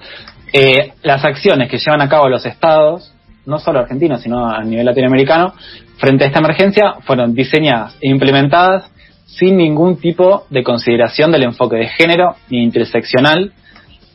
eh, 0.54 0.94
las 1.04 1.24
acciones 1.24 1.70
que 1.70 1.78
llevan 1.78 2.02
a 2.02 2.10
cabo 2.10 2.30
los 2.30 2.46
estados 2.46 3.14
no 3.48 3.60
solo 3.60 3.80
argentinos, 3.80 4.22
sino 4.22 4.46
a 4.46 4.62
nivel 4.62 4.86
latinoamericano, 4.86 5.54
frente 5.98 6.26
a 6.26 6.28
esta 6.28 6.40
emergencia, 6.40 6.96
fueron 7.02 7.34
diseñadas 7.34 7.98
e 8.02 8.10
implementadas 8.10 8.92
sin 9.26 9.58
ningún 9.58 9.98
tipo 9.98 10.46
de 10.50 10.64
consideración 10.64 11.32
del 11.32 11.44
enfoque 11.44 11.78
de 11.78 11.88
género 11.88 12.36
ni 12.50 12.62
interseccional, 12.64 13.54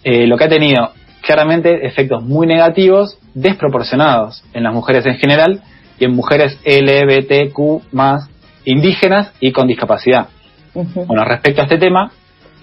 eh, 0.05 0.27
lo 0.27 0.37
que 0.37 0.45
ha 0.45 0.49
tenido 0.49 0.93
claramente 1.23 1.87
efectos 1.87 2.23
muy 2.23 2.47
negativos, 2.47 3.19
desproporcionados 3.35 4.45
en 4.53 4.65
las 4.65 4.75
mujeres 4.75 5.07
en 5.07 5.17
general 5.17 5.63
y 5.99 6.05
en 6.05 6.15
mujeres 6.15 6.59
LGBTQ 6.65 7.93
más 7.93 8.29
indígenas 8.65 9.33
y 9.41 9.53
con 9.53 9.67
discapacidad. 9.67 10.29
Bueno, 10.75 11.25
respecto 11.25 11.63
a 11.63 11.65
este 11.65 11.79
tema, 11.79 12.11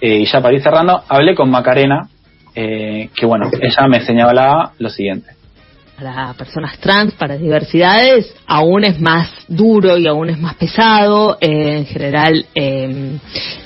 eh, 0.00 0.18
y 0.18 0.26
ya 0.26 0.40
para 0.40 0.54
ir 0.54 0.62
cerrando, 0.62 1.02
hablé 1.08 1.34
con 1.34 1.50
Macarena, 1.50 2.08
eh, 2.54 3.10
que 3.14 3.26
bueno, 3.26 3.48
ella 3.60 3.86
me 3.88 4.00
señalaba 4.04 4.72
lo 4.78 4.88
siguiente 4.88 5.39
para 6.00 6.32
personas 6.32 6.78
trans, 6.78 7.12
para 7.12 7.36
diversidades, 7.36 8.34
aún 8.46 8.84
es 8.84 8.98
más 9.00 9.28
duro 9.48 9.98
y 9.98 10.06
aún 10.06 10.30
es 10.30 10.38
más 10.38 10.54
pesado. 10.54 11.36
Eh, 11.40 11.78
en 11.78 11.86
general, 11.86 12.46
em, 12.54 13.18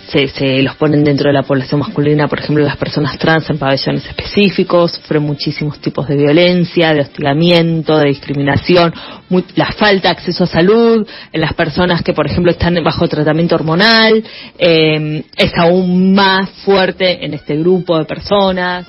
se, 0.09 0.27
se, 0.29 0.63
los 0.63 0.75
ponen 0.75 1.05
dentro 1.05 1.29
de 1.29 1.33
la 1.33 1.45
población 1.45 1.81
masculina, 1.81 2.27
por 2.27 2.41
ejemplo, 2.41 2.65
las 2.65 2.77
personas 2.77 3.19
trans 3.19 3.49
en 3.51 3.59
pabellones 3.59 4.05
específicos, 4.07 4.93
sufren 4.93 5.23
muchísimos 5.23 5.79
tipos 5.79 6.09
de 6.09 6.17
violencia, 6.17 6.93
de 6.93 7.03
hostigamiento, 7.03 7.99
de 7.99 8.09
discriminación, 8.09 8.93
la 9.55 9.71
falta 9.73 10.09
de 10.09 10.15
acceso 10.15 10.45
a 10.45 10.49
salud 10.49 11.07
en 11.33 11.41
las 11.41 11.55
personas 11.55 12.03
que, 12.03 12.13
por 12.13 12.27
ejemplo, 12.27 12.51
están 12.51 12.75
bajo 12.83 13.07
tratamiento 13.07 13.55
hormonal, 13.55 14.25
em, 14.59 15.23
es 15.37 15.53
aún 15.57 16.15
más 16.15 16.51
fuerte 16.65 17.25
en 17.25 17.35
este 17.35 17.57
grupo 17.57 17.97
de 17.97 18.05
personas. 18.05 18.87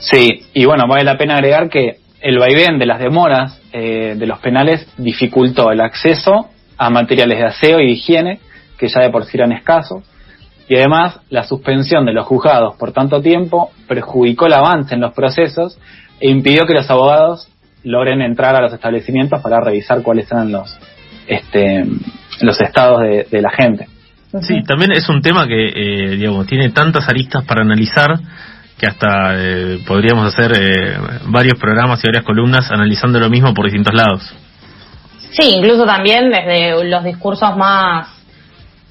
Sí, 0.00 0.46
y 0.54 0.64
bueno, 0.64 0.84
vale 0.88 1.04
la 1.04 1.18
pena 1.18 1.34
agregar 1.34 1.68
que 1.68 1.99
el 2.20 2.38
vaivén 2.38 2.78
de 2.78 2.86
las 2.86 2.98
demoras 2.98 3.60
eh, 3.72 4.14
de 4.16 4.26
los 4.26 4.38
penales 4.40 4.86
dificultó 4.96 5.70
el 5.70 5.80
acceso 5.80 6.48
a 6.76 6.90
materiales 6.90 7.38
de 7.38 7.46
aseo 7.46 7.80
y 7.80 7.92
higiene, 7.92 8.40
que 8.78 8.88
ya 8.88 9.00
de 9.00 9.10
por 9.10 9.24
sí 9.24 9.36
eran 9.36 9.52
escasos, 9.52 10.02
y 10.68 10.76
además 10.76 11.20
la 11.30 11.42
suspensión 11.44 12.06
de 12.06 12.12
los 12.12 12.26
juzgados 12.26 12.76
por 12.76 12.92
tanto 12.92 13.20
tiempo 13.20 13.70
perjudicó 13.88 14.46
el 14.46 14.52
avance 14.52 14.94
en 14.94 15.00
los 15.00 15.12
procesos 15.12 15.78
e 16.20 16.30
impidió 16.30 16.64
que 16.64 16.74
los 16.74 16.88
abogados 16.90 17.48
logren 17.82 18.22
entrar 18.22 18.54
a 18.54 18.62
los 18.62 18.72
establecimientos 18.72 19.40
para 19.42 19.60
revisar 19.60 20.02
cuáles 20.02 20.30
eran 20.30 20.52
los, 20.52 20.78
este, 21.26 21.84
los 22.42 22.60
estados 22.60 23.00
de, 23.00 23.42
la 23.42 23.50
gente. 23.50 23.88
Sí, 24.42 24.62
también 24.62 24.92
es 24.92 25.08
un 25.08 25.22
tema 25.22 25.46
que, 25.48 25.68
eh, 25.68 26.16
digamos, 26.16 26.46
tiene 26.46 26.70
tantas 26.70 27.08
aristas 27.08 27.44
para 27.44 27.62
analizar 27.62 28.10
que 28.80 28.86
hasta 28.86 29.34
eh, 29.36 29.78
podríamos 29.86 30.26
hacer 30.26 30.52
eh, 30.56 30.96
varios 31.26 31.58
programas 31.58 32.02
y 32.02 32.08
varias 32.08 32.24
columnas 32.24 32.70
analizando 32.70 33.20
lo 33.20 33.28
mismo 33.28 33.52
por 33.52 33.66
distintos 33.66 33.92
lados. 33.94 34.34
Sí, 35.32 35.52
incluso 35.56 35.84
también 35.84 36.30
desde 36.30 36.82
los 36.84 37.04
discursos 37.04 37.56
más 37.56 38.08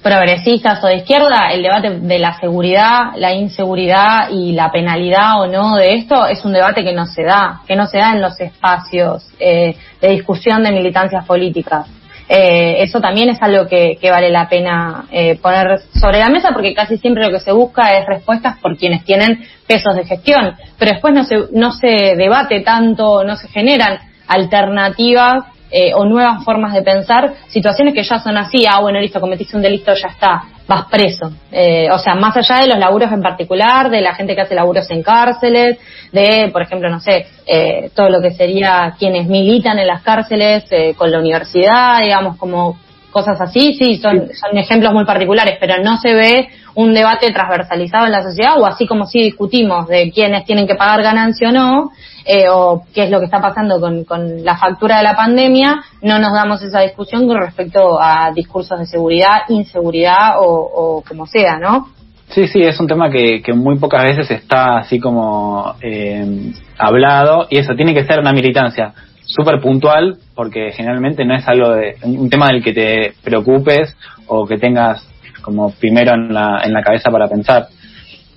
progresistas 0.00 0.82
o 0.82 0.86
de 0.86 0.96
izquierda, 0.96 1.52
el 1.52 1.62
debate 1.62 1.98
de 2.00 2.18
la 2.18 2.38
seguridad, 2.38 3.12
la 3.16 3.34
inseguridad 3.34 4.30
y 4.30 4.52
la 4.52 4.70
penalidad 4.70 5.40
o 5.42 5.46
no 5.46 5.76
de 5.76 5.96
esto 5.96 6.26
es 6.26 6.42
un 6.44 6.52
debate 6.52 6.84
que 6.84 6.94
no 6.94 7.04
se 7.04 7.24
da, 7.24 7.60
que 7.66 7.76
no 7.76 7.86
se 7.86 7.98
da 7.98 8.12
en 8.12 8.22
los 8.22 8.40
espacios 8.40 9.28
eh, 9.38 9.76
de 10.00 10.08
discusión 10.08 10.62
de 10.62 10.70
militancias 10.70 11.26
políticas. 11.26 11.86
Eh, 12.32 12.84
eso 12.84 13.00
también 13.00 13.28
es 13.28 13.42
algo 13.42 13.66
que, 13.66 13.98
vale 14.08 14.30
la 14.30 14.48
pena 14.48 15.06
eh, 15.10 15.36
poner 15.42 15.80
sobre 16.00 16.20
la 16.20 16.28
mesa 16.28 16.50
porque 16.52 16.74
casi 16.74 16.96
siempre 16.96 17.24
lo 17.26 17.32
que 17.32 17.40
se 17.40 17.50
busca 17.50 17.98
es 17.98 18.06
respuestas 18.06 18.56
por 18.60 18.76
quienes 18.76 19.04
tienen 19.04 19.44
pesos 19.66 19.96
de 19.96 20.04
gestión, 20.04 20.54
pero 20.78 20.92
después 20.92 21.12
no 21.12 21.24
se, 21.24 21.36
no 21.52 21.72
se 21.72 22.14
debate 22.16 22.60
tanto, 22.60 23.24
no 23.24 23.34
se 23.34 23.48
generan 23.48 23.98
alternativas 24.28 25.46
eh, 25.72 25.92
o 25.92 26.04
nuevas 26.04 26.44
formas 26.44 26.72
de 26.72 26.82
pensar, 26.82 27.34
situaciones 27.48 27.94
que 27.94 28.04
ya 28.04 28.20
son 28.20 28.36
así, 28.36 28.64
ah, 28.64 28.80
bueno, 28.80 29.00
listo, 29.00 29.20
cometiste 29.20 29.56
un 29.56 29.62
delito, 29.62 29.92
ya 29.94 30.08
está, 30.08 30.44
vas 30.70 30.84
preso. 30.84 31.32
Eh, 31.50 31.88
o 31.90 31.98
sea, 31.98 32.14
más 32.14 32.36
allá 32.36 32.60
de 32.60 32.68
los 32.68 32.78
laburos 32.78 33.10
en 33.10 33.20
particular, 33.20 33.90
de 33.90 34.00
la 34.00 34.14
gente 34.14 34.36
que 34.36 34.42
hace 34.42 34.54
laburos 34.54 34.88
en 34.90 35.02
cárceles, 35.02 35.78
de, 36.12 36.48
por 36.52 36.62
ejemplo, 36.62 36.88
no 36.88 37.00
sé, 37.00 37.26
eh, 37.44 37.90
todo 37.92 38.08
lo 38.08 38.22
que 38.22 38.30
sería 38.30 38.94
quienes 38.96 39.26
militan 39.26 39.80
en 39.80 39.88
las 39.88 40.02
cárceles 40.02 40.64
eh, 40.70 40.94
con 40.96 41.10
la 41.10 41.18
universidad, 41.18 42.00
digamos, 42.00 42.36
como 42.36 42.78
cosas 43.10 43.40
así, 43.40 43.74
sí, 43.74 43.96
son, 43.96 44.28
son 44.34 44.56
ejemplos 44.56 44.92
muy 44.92 45.04
particulares, 45.04 45.56
pero 45.60 45.82
no 45.82 45.96
se 45.96 46.14
ve 46.14 46.48
un 46.74 46.94
debate 46.94 47.32
transversalizado 47.32 48.06
en 48.06 48.12
la 48.12 48.22
sociedad 48.22 48.60
o 48.60 48.66
así 48.66 48.86
como 48.86 49.06
si 49.06 49.22
discutimos 49.22 49.88
de 49.88 50.10
quiénes 50.10 50.44
tienen 50.44 50.66
que 50.66 50.76
pagar 50.76 51.02
ganancia 51.02 51.48
o 51.48 51.52
no, 51.52 51.90
eh, 52.24 52.46
o 52.48 52.84
qué 52.94 53.04
es 53.04 53.10
lo 53.10 53.18
que 53.18 53.24
está 53.24 53.40
pasando 53.40 53.80
con, 53.80 54.04
con, 54.04 54.44
la 54.44 54.56
factura 54.56 54.98
de 54.98 55.04
la 55.04 55.16
pandemia, 55.16 55.82
no 56.02 56.18
nos 56.18 56.32
damos 56.32 56.62
esa 56.62 56.80
discusión 56.80 57.26
con 57.26 57.38
respecto 57.38 58.00
a 58.00 58.30
discursos 58.34 58.78
de 58.78 58.86
seguridad, 58.86 59.42
inseguridad 59.48 60.36
o, 60.38 61.02
como 61.06 61.26
sea, 61.26 61.58
¿no? 61.58 61.88
Sí, 62.28 62.46
sí, 62.46 62.62
es 62.62 62.78
un 62.78 62.86
tema 62.86 63.10
que, 63.10 63.42
que 63.42 63.52
muy 63.52 63.78
pocas 63.78 64.04
veces 64.04 64.30
está 64.30 64.78
así 64.78 65.00
como 65.00 65.74
eh, 65.82 66.52
hablado 66.78 67.48
y 67.50 67.58
eso 67.58 67.74
tiene 67.74 67.92
que 67.92 68.04
ser 68.04 68.20
una 68.20 68.32
militancia 68.32 68.94
súper 69.34 69.60
puntual 69.60 70.18
porque 70.34 70.72
generalmente 70.72 71.24
no 71.24 71.34
es 71.34 71.46
algo 71.46 71.70
de 71.70 71.96
un 72.02 72.28
tema 72.28 72.48
del 72.48 72.62
que 72.62 72.72
te 72.72 73.14
preocupes 73.22 73.96
o 74.26 74.46
que 74.46 74.58
tengas 74.58 75.06
como 75.42 75.72
primero 75.72 76.14
en 76.14 76.32
la, 76.32 76.60
en 76.64 76.72
la 76.72 76.82
cabeza 76.82 77.10
para 77.10 77.28
pensar. 77.28 77.66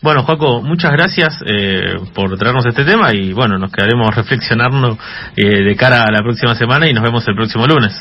Bueno, 0.01 0.23
Joaco, 0.23 0.61
muchas 0.61 0.91
gracias 0.91 1.39
eh, 1.47 1.95
por 2.13 2.37
traernos 2.37 2.65
este 2.65 2.83
tema 2.83 3.13
y 3.13 3.31
bueno, 3.31 3.57
nos 3.57 3.71
quedaremos 3.71 4.13
reflexionando 4.15 4.97
eh, 5.35 5.63
de 5.63 5.75
cara 5.75 6.03
a 6.03 6.11
la 6.11 6.19
próxima 6.19 6.55
semana 6.55 6.89
y 6.89 6.93
nos 6.93 7.03
vemos 7.03 7.25
el 7.27 7.35
próximo 7.35 7.65
lunes. 7.65 7.93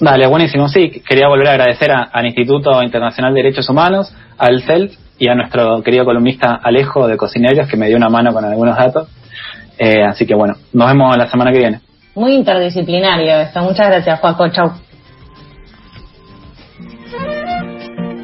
Dale, 0.00 0.26
buenísimo. 0.26 0.68
Sí, 0.68 1.02
quería 1.06 1.28
volver 1.28 1.48
a 1.48 1.52
agradecer 1.52 1.90
al 1.90 2.26
Instituto 2.26 2.82
Internacional 2.82 3.32
de 3.32 3.42
Derechos 3.42 3.68
Humanos, 3.68 4.14
al 4.38 4.62
CELT 4.62 4.92
y 5.18 5.28
a 5.28 5.34
nuestro 5.34 5.82
querido 5.82 6.04
columnista 6.04 6.58
Alejo 6.62 7.06
de 7.08 7.16
Cocineros 7.16 7.68
que 7.68 7.76
me 7.76 7.88
dio 7.88 7.96
una 7.96 8.08
mano 8.08 8.32
con 8.32 8.44
algunos 8.44 8.76
datos. 8.76 9.08
Eh, 9.78 10.02
así 10.04 10.26
que 10.26 10.34
bueno, 10.34 10.54
nos 10.72 10.88
vemos 10.88 11.16
la 11.16 11.28
semana 11.30 11.52
que 11.52 11.58
viene. 11.58 11.80
Muy 12.16 12.34
interdisciplinario 12.34 13.40
esto. 13.40 13.60
Muchas 13.60 13.88
gracias, 13.88 14.18
Joaco. 14.20 14.48
Chau. 14.48 14.72